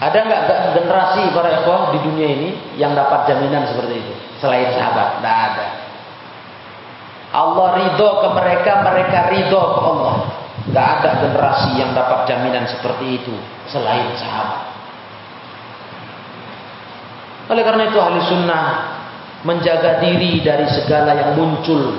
[0.02, 0.42] Ada enggak
[0.74, 2.50] generasi para ikhwah di dunia ini
[2.80, 5.22] yang dapat jaminan seperti itu selain sahabat?
[5.22, 5.81] Tidak ada.
[7.32, 10.16] Allah ridho ke mereka, mereka ridho ke Allah.
[10.72, 13.34] Gak ada generasi yang dapat jaminan seperti itu
[13.72, 14.72] selain sahabat.
[17.52, 18.64] Oleh karena itu ahli sunnah
[19.44, 21.98] menjaga diri dari segala yang muncul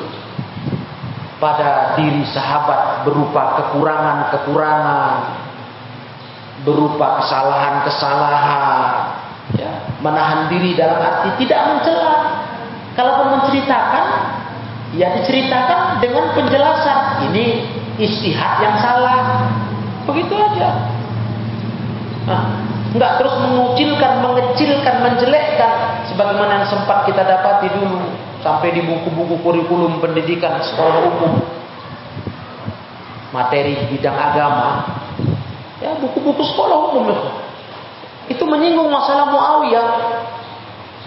[1.42, 5.14] pada diri sahabat berupa kekurangan-kekurangan,
[6.62, 9.10] berupa kesalahan-kesalahan,
[9.58, 12.46] ya, menahan diri dalam arti tidak mencela.
[12.94, 14.06] Kalaupun menceritakan,
[14.96, 17.32] Ya diceritakan dengan penjelasan.
[17.32, 17.44] Ini
[17.96, 19.48] istihad yang salah.
[20.04, 20.70] Begitu aja.
[22.28, 22.42] Nah,
[22.92, 25.72] enggak terus mengucilkan, mengecilkan, menjelekkan
[26.12, 28.04] sebagaimana yang sempat kita dapati dulu
[28.42, 31.32] sampai di buku-buku kurikulum pendidikan sekolah umum
[33.32, 34.92] materi bidang agama
[35.80, 37.06] ya buku-buku sekolah umum
[38.28, 39.86] itu menyinggung masalah Muawiyah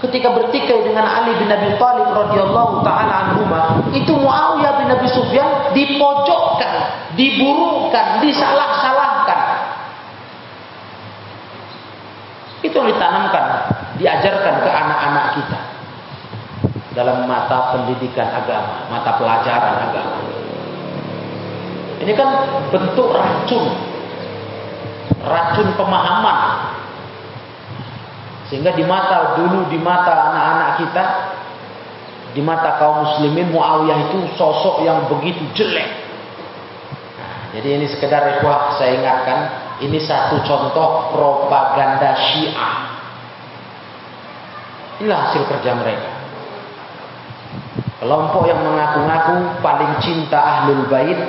[0.09, 5.73] ketika bertikai dengan Ali bin Abi Thalib radhiyallahu taala anhuma, itu Muawiyah bin Abi Sufyan
[5.73, 6.73] dipojokkan,
[7.17, 9.41] diburukan, disalah-salahkan.
[12.61, 13.45] Itu yang ditanamkan,
[14.01, 15.59] diajarkan ke anak-anak kita
[16.93, 20.19] dalam mata pendidikan agama, mata pelajaran agama.
[22.01, 22.29] Ini kan
[22.69, 23.65] bentuk racun,
[25.23, 26.74] racun pemahaman
[28.49, 31.05] sehingga di mata dulu di mata anak-anak kita
[32.35, 35.87] di mata kaum muslimin Muawiyah itu sosok yang begitu jelek.
[37.15, 39.39] Nah, jadi ini sekedar ikhwah saya ingatkan,
[39.79, 42.75] ini satu contoh propaganda Syiah.
[44.99, 46.11] Inilah hasil kerja mereka.
[48.03, 51.19] Kelompok yang mengaku-ngaku paling cinta Ahlul Bait,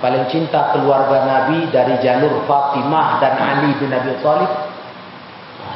[0.00, 4.63] paling cinta keluarga Nabi dari jalur Fatimah dan Ali bin Abi Thalib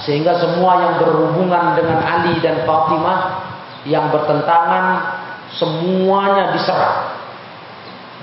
[0.03, 3.21] sehingga semua yang berhubungan dengan Ali dan Fatimah
[3.87, 4.87] yang bertentangan
[5.55, 7.19] semuanya diserang.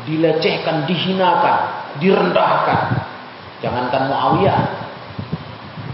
[0.05, 1.57] Dilecehkan, dihinakan,
[1.97, 2.81] direndahkan.
[3.59, 4.59] Jangankan Muawiyah.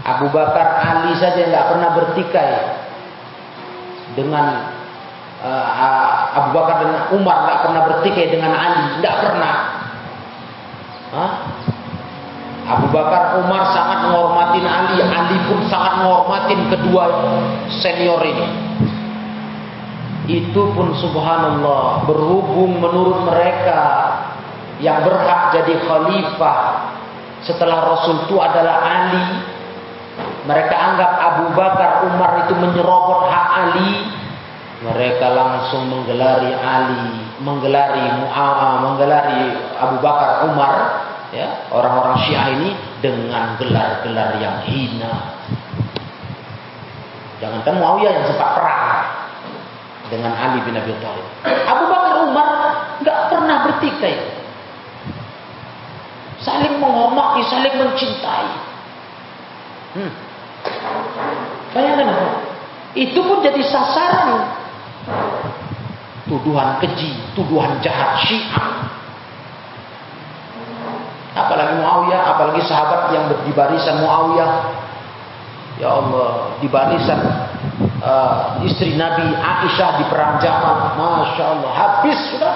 [0.02, 2.52] Abu Bakar Ali saja nggak pernah bertikai
[4.18, 4.46] dengan
[5.40, 9.54] uh, Abu Bakar dan Umar nggak pernah bertikai dengan Ali, nggak pernah.
[11.12, 11.32] Hah?
[12.72, 17.04] Abu Bakar Umar sangat menghormatin Ali, Ali pun sangat menghormatin kedua
[17.84, 18.48] senior ini.
[20.40, 23.82] Itu pun subhanallah berhubung menurut mereka
[24.80, 26.58] yang berhak jadi khalifah
[27.44, 29.26] setelah Rasul itu adalah Ali.
[30.46, 33.92] Mereka anggap Abu Bakar Umar itu menyerobot hak Ali.
[34.82, 40.74] Mereka langsung menggelari Ali, menggelari Mu'awah, menggelari Abu Bakar Umar
[41.32, 42.70] ya orang-orang Syiah ini
[43.00, 45.40] dengan gelar-gelar yang hina.
[47.42, 49.02] Jangankan Muawiyah yang sempat perang
[50.12, 51.26] dengan Ali bin Abi Thalib.
[51.66, 52.48] Abu Bakar Umar
[53.02, 54.14] nggak pernah bertikai.
[56.38, 58.48] Saling menghormati, saling mencintai.
[59.98, 60.12] Hmm.
[61.74, 62.28] Bayangkan apa?
[62.92, 64.52] Itu pun jadi sasaran
[66.28, 69.01] tuduhan keji, tuduhan jahat Syiah.
[71.32, 74.52] Apalagi Muawiyah, apalagi sahabat yang di barisan Muawiyah.
[75.80, 77.18] Ya Allah, di barisan
[78.04, 80.94] uh, istri Nabi Aisyah di perang Jamal.
[81.00, 82.54] Masya Allah, habis sudah.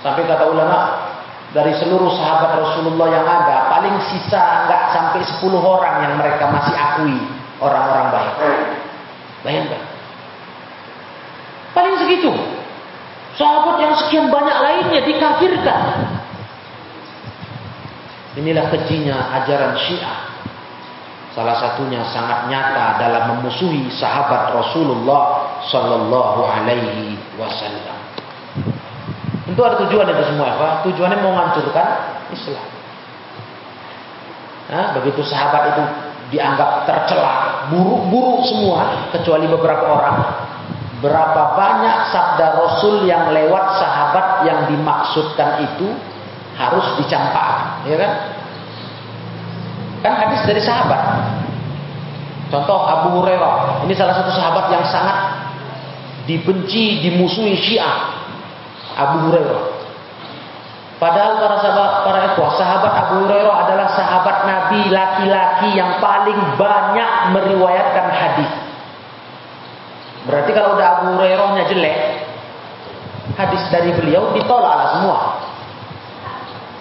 [0.00, 1.10] Sampai kata ulama,
[1.52, 6.74] dari seluruh sahabat Rasulullah yang ada, paling sisa nggak sampai 10 orang yang mereka masih
[6.76, 7.18] akui
[7.60, 8.34] orang-orang baik.
[9.44, 9.82] Bayangkan.
[11.76, 12.32] Paling segitu.
[13.38, 15.80] Sahabat yang sekian banyak lainnya dikafirkan.
[18.36, 20.18] Inilah kejinya ajaran Syiah.
[21.32, 27.98] Salah satunya sangat nyata dalam memusuhi sahabat Rasulullah Sallallahu Alaihi Wasallam.
[29.46, 30.68] Tentu ada tujuan itu semua apa?
[30.84, 31.88] Tujuannya mau menghancurkan
[32.34, 32.68] Islam.
[34.68, 35.82] Nah, begitu sahabat itu
[36.28, 40.18] dianggap tercela, buruk-buruk semua, kecuali beberapa orang.
[41.00, 45.88] Berapa banyak sabda Rasul yang lewat sahabat yang dimaksudkan itu
[46.58, 47.57] harus dicampakkan,
[47.88, 48.12] ya kan?
[50.04, 51.02] Kan hadis dari sahabat.
[52.48, 55.18] Contoh Abu Hurairah, ini salah satu sahabat yang sangat
[56.24, 58.16] dibenci, dimusuhi Syiah.
[58.96, 59.78] Abu Hurairah.
[60.98, 67.10] Padahal para sahabat para ikhwah, sahabat Abu Hurairah adalah sahabat Nabi laki-laki yang paling banyak
[67.36, 68.50] meriwayatkan hadis.
[70.26, 71.96] Berarti kalau udah Abu Hurairahnya jelek,
[73.38, 75.38] hadis dari beliau ditolak semua.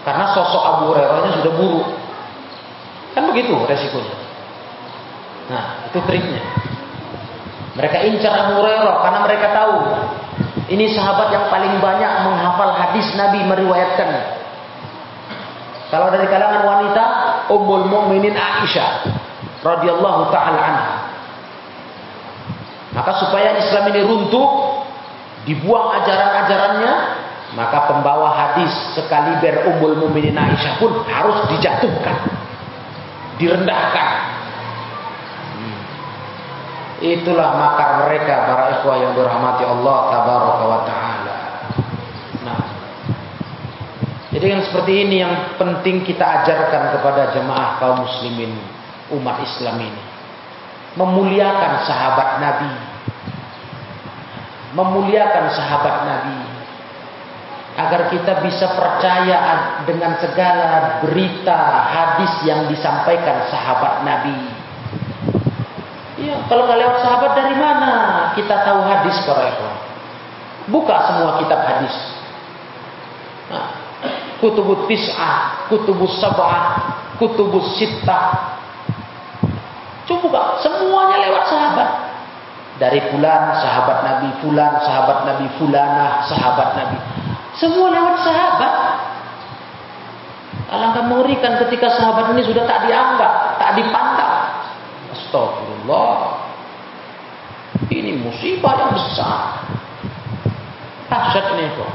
[0.07, 1.87] Karena sosok Abu Hurairahnya sudah buruk.
[3.11, 4.15] Kan begitu resikonya.
[5.51, 6.39] Nah, itu triknya.
[7.75, 9.75] Mereka incar Abu Hurairah karena mereka tahu
[10.71, 14.09] ini sahabat yang paling banyak menghafal hadis Nabi meriwayatkan.
[15.91, 17.03] Kalau dari kalangan wanita,
[17.51, 19.07] Ummul Mukminin Aisyah
[19.63, 20.95] radhiyallahu taala anha.
[22.95, 24.47] Maka supaya Islam ini runtuh,
[25.47, 26.93] dibuang ajaran-ajarannya,
[27.57, 32.29] maka pembawa hadis sekaliber Ummul Mukminin Aisyah pun harus dijatuhkan,
[33.41, 34.09] direndahkan.
[35.57, 35.79] Hmm.
[37.01, 41.35] Itulah makar mereka para ikhwah yang dirahmati Allah tabaraka wa taala.
[42.45, 42.61] Nah.
[44.37, 48.53] Jadi yang seperti ini yang penting kita ajarkan kepada jemaah kaum muslimin
[49.17, 50.03] umat Islam ini.
[50.93, 52.71] Memuliakan sahabat Nabi.
[54.77, 56.46] Memuliakan sahabat Nabi.
[57.77, 59.37] Agar kita bisa percaya
[59.85, 64.33] dengan segala berita hadis yang disampaikan sahabat Nabi.
[66.17, 67.93] Ya, kalau nggak lewat sahabat dari mana
[68.33, 69.53] kita tahu hadis para?
[70.73, 71.93] Buka semua kitab hadis.
[73.53, 73.69] Nah,
[74.41, 78.57] kutubut tis'ah, kutubus sab'ah, kutubus sittah.
[80.09, 81.89] Coba semuanya lewat sahabat.
[82.81, 87.26] Dari fulan, sahabat Nabi, fulan, sahabat Nabi, fulanah, sahabat Nabi.
[87.57, 88.75] Semua lewat sahabat.
[90.67, 94.35] Alangkah mengerikan ketika sahabat ini sudah tak dianggap, tak dipandang.
[95.15, 96.43] Astagfirullah.
[97.87, 99.63] Ini musibah yang besar.
[101.07, 101.91] Dahsyat ini kok.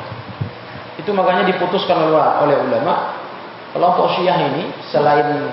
[1.05, 3.23] Itu makanya diputuskan oleh ulama
[3.73, 5.49] kelompok Syiah ini selain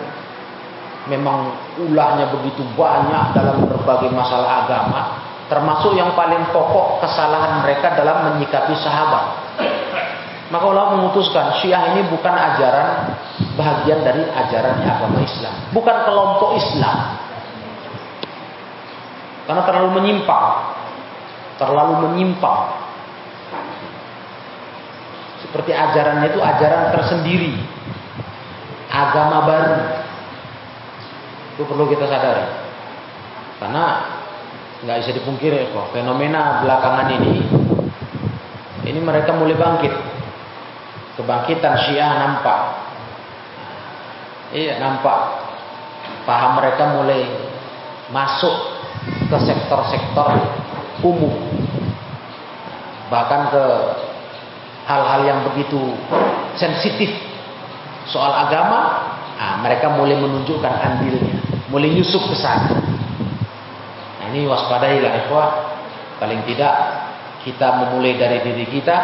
[1.08, 5.02] memang ulahnya begitu banyak dalam berbagai masalah agama,
[5.50, 9.26] termasuk yang paling pokok kesalahan mereka dalam menyikapi sahabat.
[10.50, 13.14] Maka ulama memutuskan Syiah ini bukan ajaran
[13.54, 16.98] bagian dari ajaran agama Islam, bukan kelompok Islam.
[19.46, 20.46] Karena terlalu menyimpang.
[21.58, 22.62] Terlalu menyimpang.
[25.42, 27.54] Seperti ajarannya itu ajaran tersendiri.
[28.90, 29.78] Agama baru.
[31.58, 32.46] Itu perlu kita sadari.
[33.58, 33.86] Karena
[34.86, 37.44] nggak bisa dipungkiri kok fenomena belakangan ini
[38.90, 39.94] ini mereka mulai bangkit.
[41.20, 42.80] Kebangkitan Syiah nampak.
[44.56, 45.20] Iya, nampak.
[46.24, 47.28] Paham mereka mulai
[48.08, 48.56] masuk
[49.28, 50.32] ke sektor-sektor
[51.04, 51.36] umum.
[53.12, 53.64] Bahkan ke
[54.88, 55.92] hal-hal yang begitu
[56.56, 57.12] sensitif.
[58.08, 61.36] Soal agama nah, mereka mulai menunjukkan andilnya.
[61.68, 62.80] Mulai nyusup ke sana.
[64.24, 65.50] Nah, ini waspadailah ikhwah.
[66.16, 66.74] Paling tidak
[67.44, 68.98] kita memulai dari diri kita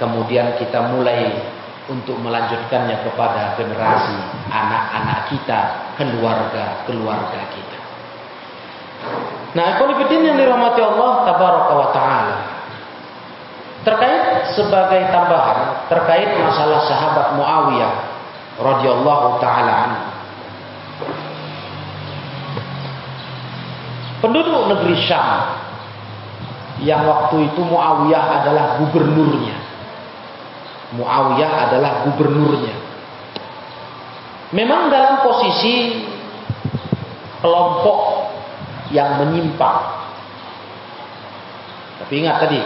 [0.00, 1.52] kemudian kita mulai
[1.90, 4.16] untuk melanjutkannya kepada generasi
[4.50, 5.60] anak-anak kita
[5.98, 7.78] keluarga-keluarga kita
[9.52, 12.36] Nah, ikhwan yang dirahmati Allah tabaraka wa taala.
[13.82, 17.92] Terkait sebagai tambahan terkait masalah sahabat Muawiyah
[18.62, 20.06] radhiyallahu taala
[24.22, 25.58] penduduk negeri Syam
[26.86, 29.61] yang waktu itu Muawiyah adalah gubernurnya.
[30.92, 32.76] Muawiyah adalah gubernurnya.
[34.52, 36.04] Memang dalam posisi
[37.40, 38.28] kelompok
[38.92, 40.04] yang menyimpang.
[42.04, 42.60] Tapi ingat tadi,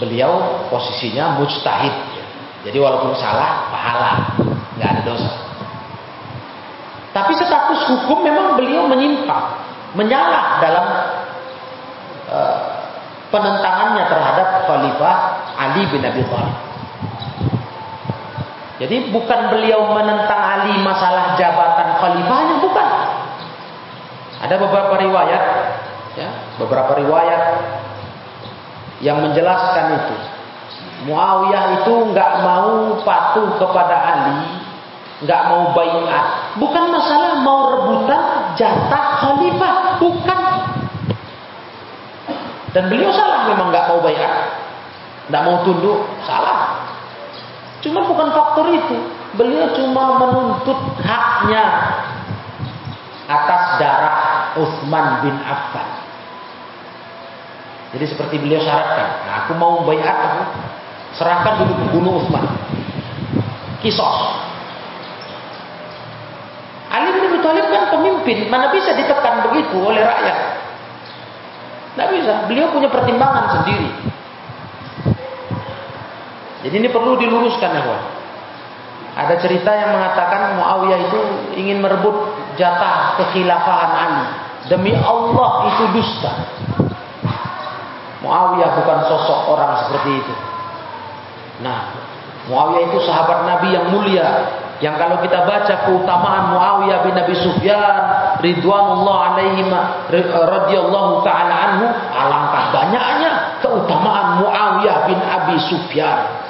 [0.00, 1.92] beliau posisinya mujtahid.
[2.64, 4.12] Jadi walaupun salah, pahala,
[4.80, 5.32] nggak ada dosa.
[7.12, 9.60] Tapi status hukum memang beliau menyimpang,
[9.92, 10.86] menyalah dalam
[12.32, 12.58] uh,
[13.28, 15.16] penentangannya terhadap Khalifah
[15.58, 16.67] Ali bin Abi Thalib.
[18.78, 22.88] Jadi bukan beliau menentang Ali masalah jabatan khalifahnya, bukan.
[24.38, 25.42] Ada beberapa riwayat,
[26.14, 26.30] ya,
[26.62, 27.42] beberapa riwayat
[29.02, 30.16] yang menjelaskan itu.
[31.10, 34.62] Muawiyah itu nggak mau patuh kepada Ali,
[35.26, 36.54] nggak mau bayat.
[36.58, 40.42] Bukan masalah mau rebutan jatah khalifah, bukan.
[42.74, 44.54] Dan beliau salah memang nggak mau bayat,
[45.30, 46.57] nggak mau tunduk, salah.
[47.78, 48.96] Cuma bukan faktor itu.
[49.38, 51.64] Beliau cuma menuntut haknya
[53.28, 54.18] atas darah
[54.56, 55.88] Utsman bin Affan.
[57.92, 60.42] Jadi seperti beliau syaratkan, nah aku mau bayat aku
[61.16, 62.44] serahkan dulu bunuh Utsman.
[63.80, 64.18] Kisos.
[66.88, 70.38] Ali bin Abi Thalib kan pemimpin, mana bisa ditekan begitu oleh rakyat?
[71.94, 72.32] Tidak bisa.
[72.48, 73.92] Beliau punya pertimbangan sendiri.
[76.58, 77.82] Jadi ini perlu diluruskan ya
[79.18, 81.20] Ada cerita yang mengatakan Muawiyah itu
[81.58, 84.26] ingin merebut jatah kekhilafahan Ali.
[84.70, 86.32] Demi Allah itu dusta.
[88.22, 90.34] Muawiyah bukan sosok orang seperti itu.
[91.66, 91.94] Nah,
[92.50, 94.28] Muawiyah itu sahabat Nabi yang mulia.
[94.78, 97.98] Yang kalau kita baca keutamaan Muawiyah bin Nabi Sufyan
[98.38, 99.66] ridwanullah alaihi
[100.30, 106.47] radhiyallahu taala anhu alangkah banyaknya keutamaan Muawiyah bin Abi Sufyan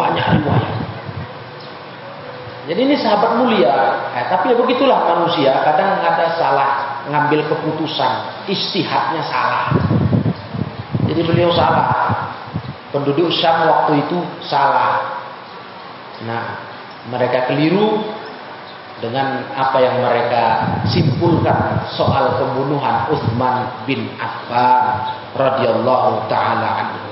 [0.00, 0.76] banyak riwayat.
[2.70, 3.74] Jadi ini sahabat mulia,
[4.14, 5.52] eh, tapi ya begitulah manusia.
[5.64, 9.74] Kadang ada salah ngambil keputusan, istihadnya salah.
[11.10, 12.30] Jadi beliau salah.
[12.94, 15.18] Penduduk Syam waktu itu salah.
[16.26, 16.58] Nah,
[17.10, 18.02] mereka keliru
[19.02, 27.09] dengan apa yang mereka simpulkan soal pembunuhan Uthman bin Affan radhiyallahu taala anhu.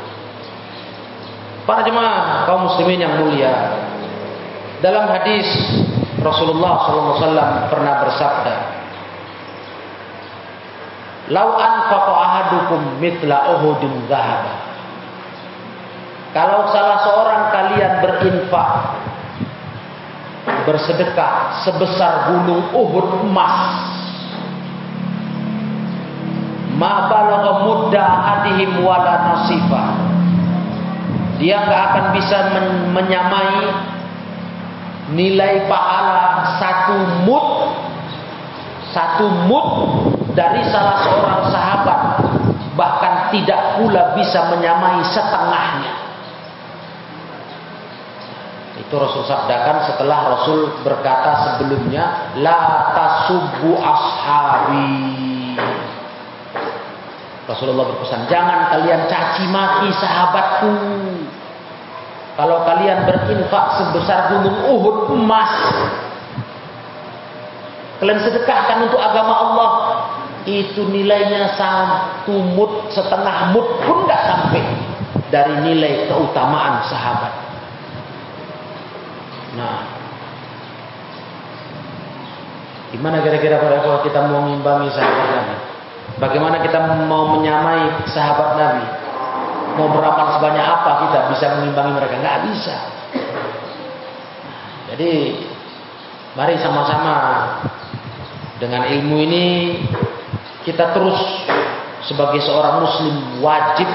[1.68, 3.52] Para jemaah kaum muslimin yang mulia,
[4.80, 5.44] dalam hadis
[6.16, 8.54] Rasulullah SAW pernah bersabda,
[11.28, 14.64] "Lau ahadukum mitla Uhudin zahaba."
[16.32, 18.70] Kalau salah seorang kalian berinfak
[20.64, 23.76] bersedekah sebesar gunung Uhud emas,
[26.80, 30.07] ma balagha mudda adihim wala nasifah
[31.38, 33.54] dia nggak akan bisa men menyamai
[35.14, 37.48] nilai pahala satu mut
[38.90, 39.68] satu mut
[40.34, 42.00] dari salah seorang sahabat.
[42.78, 45.94] Bahkan tidak pula bisa menyamai setengahnya.
[48.78, 54.94] Itu Rasul sabdakan setelah Rasul berkata sebelumnya la tasubbu ashabi.
[57.50, 60.72] Rasulullah berpesan, jangan kalian caci maki sahabatku.
[62.38, 65.50] Kalau kalian berinfak sebesar gunung Uhud emas,
[67.98, 69.70] kalian sedekahkan untuk agama Allah,
[70.46, 74.62] itu nilainya satu mut, setengah mut pun tidak sampai
[75.34, 77.34] dari nilai keutamaan sahabat.
[79.58, 79.82] Nah,
[82.94, 85.56] gimana kira-kira kalau kita mau mengimbangi sahabat Nabi?
[86.22, 89.07] Bagaimana kita mau menyamai sahabat Nabi?
[89.78, 92.14] Mau beramal sebanyak apa kita bisa mengimbangi mereka?
[92.18, 92.76] Nggak bisa.
[94.90, 95.12] Jadi
[96.34, 97.14] mari sama-sama
[98.58, 99.44] dengan ilmu ini
[100.66, 101.18] kita terus
[102.10, 103.86] sebagai seorang muslim wajib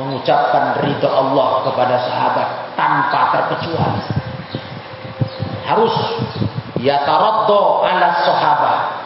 [0.00, 4.02] mengucapkan ridha Allah kepada sahabat tanpa terkecuali.
[5.70, 5.94] Harus
[6.82, 9.00] ya taraddo ala sahabat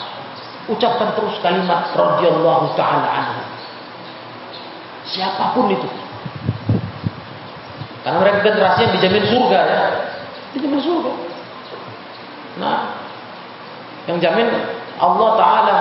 [0.64, 3.53] Ucapkan terus kalimat radhiyallahu taala anhu.
[5.14, 5.86] Siapa pun itu.
[8.02, 9.82] Karena mereka generasi yang dijamin surga ya.
[10.58, 11.12] Dijamin surga.
[12.58, 12.78] Nah,
[14.10, 14.50] yang jamin
[14.98, 15.78] Allah taala.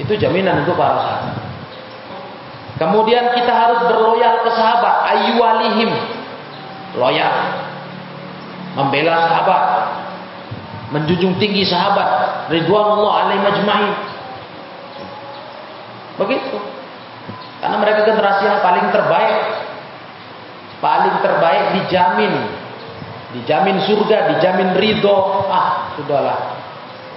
[0.00, 1.36] Itu jaminan untuk para sahabat.
[2.76, 5.90] Kemudian kita harus berloyal ke sahabat, ayyualihim.
[6.96, 7.36] Loyal.
[8.76, 9.62] Membela sahabat
[10.86, 13.94] menjunjung tinggi sahabat ridwanullah alaihi majma'in.
[16.16, 16.58] Begitu.
[17.60, 19.36] Karena mereka generasi yang paling terbaik.
[20.80, 22.34] Paling terbaik dijamin.
[23.36, 25.16] Dijamin surga, dijamin ridho.
[25.48, 26.56] Ah, sudahlah.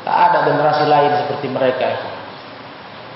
[0.04, 1.90] Tak ada generasi lain seperti mereka.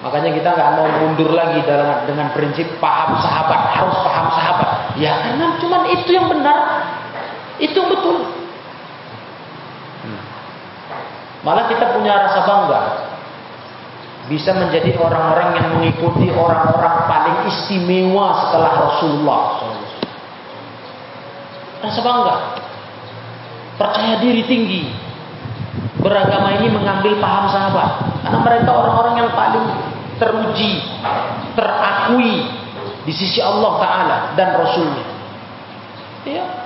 [0.03, 4.69] Makanya kita nggak mau mundur lagi dalam dengan prinsip paham sahabat, harus paham sahabat.
[4.99, 6.59] Ya karena cuma itu yang benar,
[7.55, 8.27] itu yang betul.
[10.03, 10.21] Hmm.
[11.47, 13.12] Malah kita punya rasa bangga
[14.31, 19.43] bisa menjadi orang-orang yang mengikuti orang-orang paling istimewa setelah Rasulullah.
[21.83, 22.35] Rasa bangga,
[23.75, 24.87] percaya diri tinggi,
[25.99, 27.89] beragama ini mengambil paham sahabat,
[28.23, 29.65] karena mereka orang-orang yang paling
[30.15, 30.79] teruji,
[31.59, 32.47] terakui
[33.03, 35.05] di sisi Allah Taala dan Rasulnya.
[36.23, 36.63] Ya,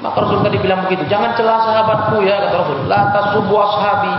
[0.00, 2.78] maka Rasul tadi bilang begitu, jangan celah sahabatku ya kata Rasul.
[2.86, 4.14] La tasubbu ashabi.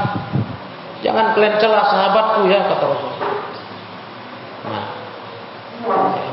[1.02, 3.14] Jangan kalian celah sahabatku ya kata Rasul.
[4.62, 4.86] Nah,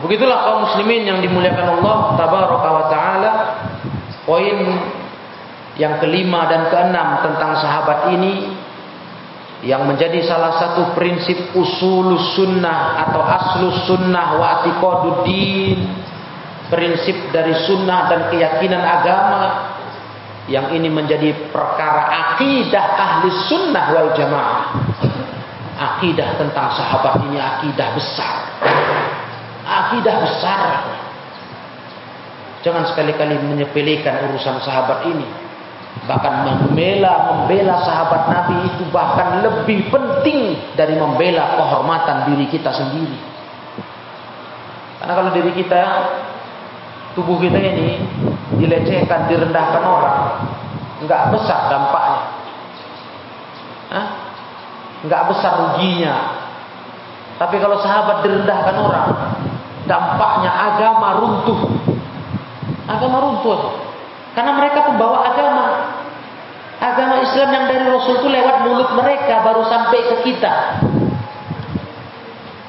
[0.04, 3.32] begitulah kaum muslimin yang dimuliakan Allah tabaraka wa taala.
[4.28, 4.56] Poin
[5.80, 8.52] yang kelima dan keenam tentang sahabat ini
[9.64, 15.78] yang menjadi salah satu prinsip usul sunnah atau aslus sunnah wa atiqaduddin
[16.68, 19.67] prinsip dari sunnah dan keyakinan agama
[20.48, 24.64] yang ini menjadi perkara akidah ahli sunnah wal jamaah.
[25.78, 28.34] Akidah tentang sahabat ini akidah besar.
[29.62, 30.68] Akidah besar.
[32.66, 35.28] Jangan sekali-kali menyepelekan urusan sahabat ini.
[36.08, 43.18] Bahkan membela membela sahabat Nabi itu bahkan lebih penting dari membela kehormatan diri kita sendiri.
[44.98, 45.82] Karena kalau diri kita
[47.14, 48.00] tubuh kita ini
[48.58, 50.18] dilecehkan, direndahkan orang,
[51.06, 52.22] nggak besar dampaknya.
[55.06, 56.14] Nggak besar ruginya.
[57.38, 59.08] Tapi kalau sahabat direndahkan orang,
[59.86, 61.60] dampaknya agama runtuh.
[62.90, 63.78] Agama runtuh.
[64.34, 65.66] Karena mereka pembawa agama.
[66.78, 70.54] Agama Islam yang dari Rasul itu lewat mulut mereka baru sampai ke kita.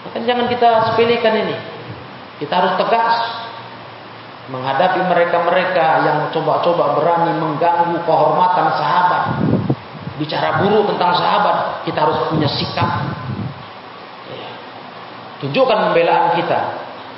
[0.06, 1.58] Maka jangan kita sepelekan ini.
[2.42, 3.14] Kita harus tegas
[4.50, 9.24] menghadapi mereka-mereka yang coba-coba berani mengganggu kehormatan sahabat.
[10.18, 13.08] Bicara buruk tentang sahabat, kita harus punya sikap.
[14.28, 14.50] Ya.
[15.40, 16.60] Tunjukkan pembelaan kita.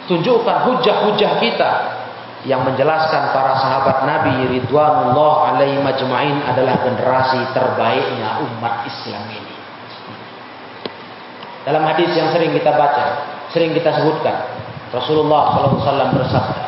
[0.05, 1.71] Tunjukkan hujah-hujah kita
[2.45, 9.55] yang menjelaskan para sahabat Nabi Ridwanullah alaihi majma'in adalah generasi terbaiknya umat Islam ini.
[11.61, 13.05] Dalam hadis yang sering kita baca,
[13.53, 14.33] sering kita sebutkan,
[14.89, 16.63] Rasulullah SAW bersabda,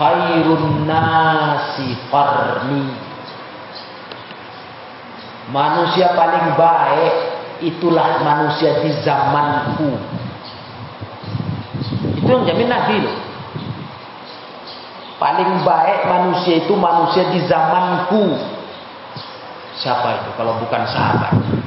[0.00, 2.88] "Khairun nasi qarni."
[5.52, 7.14] Manusia paling baik
[7.60, 9.92] itulah manusia di zamanku.
[12.16, 13.18] Itu yang jamin Nabi loh.
[15.20, 18.40] Paling baik manusia itu manusia di zamanku.
[19.76, 21.59] Siapa itu kalau bukan sahabat?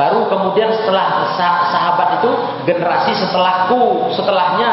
[0.00, 1.36] Baru kemudian setelah
[1.68, 2.30] sahabat itu
[2.64, 4.70] generasi setelahku, setelahnya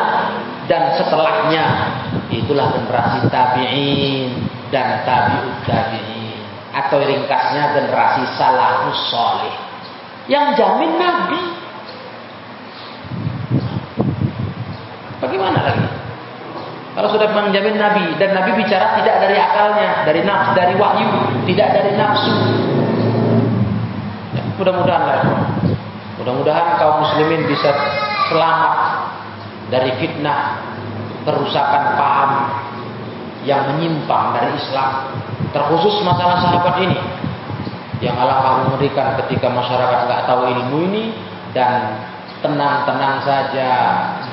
[0.72, 1.66] dan setelahnya.
[2.32, 4.32] Itulah generasi tabi'in
[4.72, 6.40] dan tabi'ut tabi'in.
[6.72, 9.56] Atau ringkasnya generasi salafus soleh.
[10.28, 11.42] Yang jamin Nabi
[15.18, 15.97] Bagaimana lagi?
[16.98, 21.06] Kalau sudah menjamin Nabi dan Nabi bicara tidak dari akalnya, dari nafsu, dari wahyu,
[21.46, 22.34] tidak dari nafsu.
[24.34, 25.22] Ya, mudah-mudahan lah.
[26.18, 27.70] Mudah-mudahan kaum muslimin bisa
[28.34, 28.74] selamat
[29.70, 30.58] dari fitnah,
[31.22, 32.32] kerusakan paham
[33.46, 35.14] yang menyimpang dari Islam,
[35.54, 36.98] terkhusus masalah sahabat ini.
[38.02, 41.14] Yang Allah mengerikan ketika masyarakat nggak tahu ilmu ini
[41.54, 42.02] dan
[42.42, 43.70] tenang-tenang saja,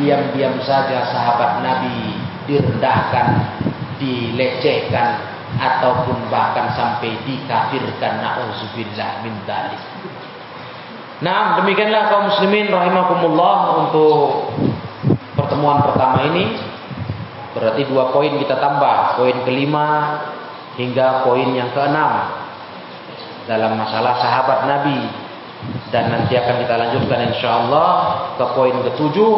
[0.01, 3.27] diam-diam saja sahabat Nabi direndahkan,
[4.01, 5.09] dilecehkan
[5.55, 9.83] ataupun bahkan sampai dikafirkan nauzubillah min dzalik.
[11.23, 14.51] Nah, demikianlah kaum muslimin rahimakumullah untuk
[15.39, 16.59] pertemuan pertama ini.
[17.55, 20.19] Berarti dua poin kita tambah, poin kelima
[20.75, 22.35] hingga poin yang keenam
[23.47, 25.07] dalam masalah sahabat Nabi
[25.95, 27.91] dan nanti akan kita lanjutkan insya Allah
[28.35, 29.33] ke poin ketujuh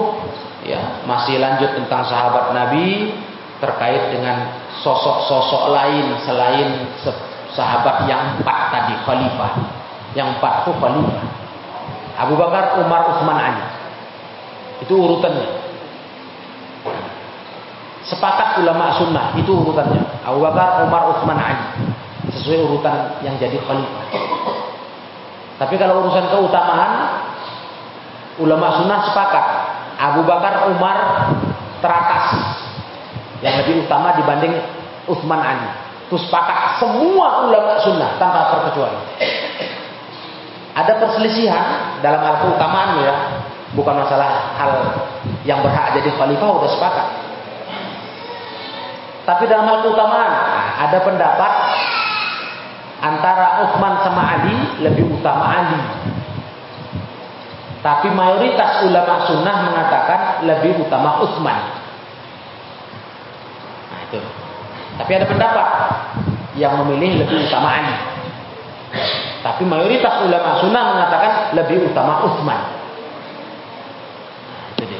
[0.66, 3.14] ya masih lanjut tentang sahabat Nabi
[3.62, 4.52] terkait dengan
[4.84, 6.68] sosok-sosok lain selain
[7.56, 9.52] sahabat yang empat tadi khalifah.
[10.12, 11.24] Yang empat itu khalifah.
[12.16, 13.64] Abu Bakar, Umar, Utsman, Ali.
[14.84, 15.48] Itu urutannya.
[18.04, 20.00] Sepakat ulama sunnah itu urutannya.
[20.24, 21.64] Abu Bakar, Umar, Utsman, Ali.
[22.36, 24.04] Sesuai urutan yang jadi khalifah.
[25.56, 27.24] Tapi kalau urusan keutamaan
[28.36, 31.28] ulama sunnah sepakat Abu Bakar, Umar
[31.80, 32.26] teratas
[33.40, 34.52] yang lebih utama dibanding
[35.08, 35.68] Utsman Ali.
[36.06, 39.00] Itu sepakat semua ulama sunnah tanpa terkecuali.
[40.76, 43.14] Ada perselisihan dalam hal keutamaan ya,
[43.72, 44.72] bukan masalah hal
[45.48, 47.08] yang berhak jadi khalifah udah sepakat.
[49.26, 50.32] Tapi dalam hal keutamaan
[50.86, 51.52] ada pendapat
[53.02, 54.54] antara Utsman sama Ali
[54.86, 55.80] lebih utama Ali.
[57.86, 61.70] Tapi mayoritas ulama sunnah mengatakan lebih utama Utsman.
[63.94, 64.18] Nah itu.
[64.98, 65.68] Tapi ada pendapat
[66.58, 67.94] yang memilih lebih utama Ali.
[69.38, 72.58] Tapi mayoritas ulama sunnah mengatakan lebih utama Utsman.
[74.82, 74.98] Jadi,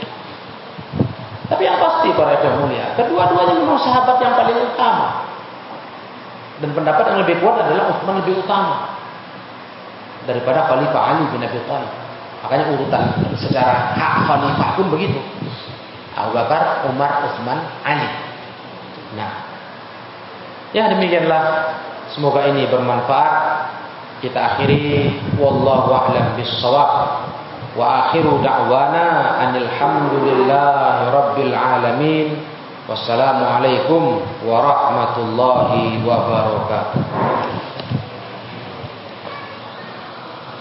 [1.50, 5.26] tapi yang pasti para yang mulia, kedua-duanya memang sahabat yang paling utama.
[6.62, 8.94] Dan pendapat yang lebih kuat adalah Utsman lebih utama
[10.22, 12.05] daripada Khalifah Ali bin Abi Thalib.
[12.46, 15.18] Makanya urutan secara hak khalifah pun begitu.
[16.14, 18.06] Abu Bakar, Umar, Utsman, Ali.
[19.18, 19.50] Nah,
[20.70, 21.74] ya demikianlah.
[22.14, 23.34] Semoga ini bermanfaat.
[24.22, 25.10] Kita akhiri
[25.42, 27.26] wallahu a'lam bissawab.
[27.74, 32.46] Wa akhiru da'wana anil hamdulillahi rabbil alamin.
[32.86, 37.65] Wassalamualaikum warahmatullahi wabarakatuh.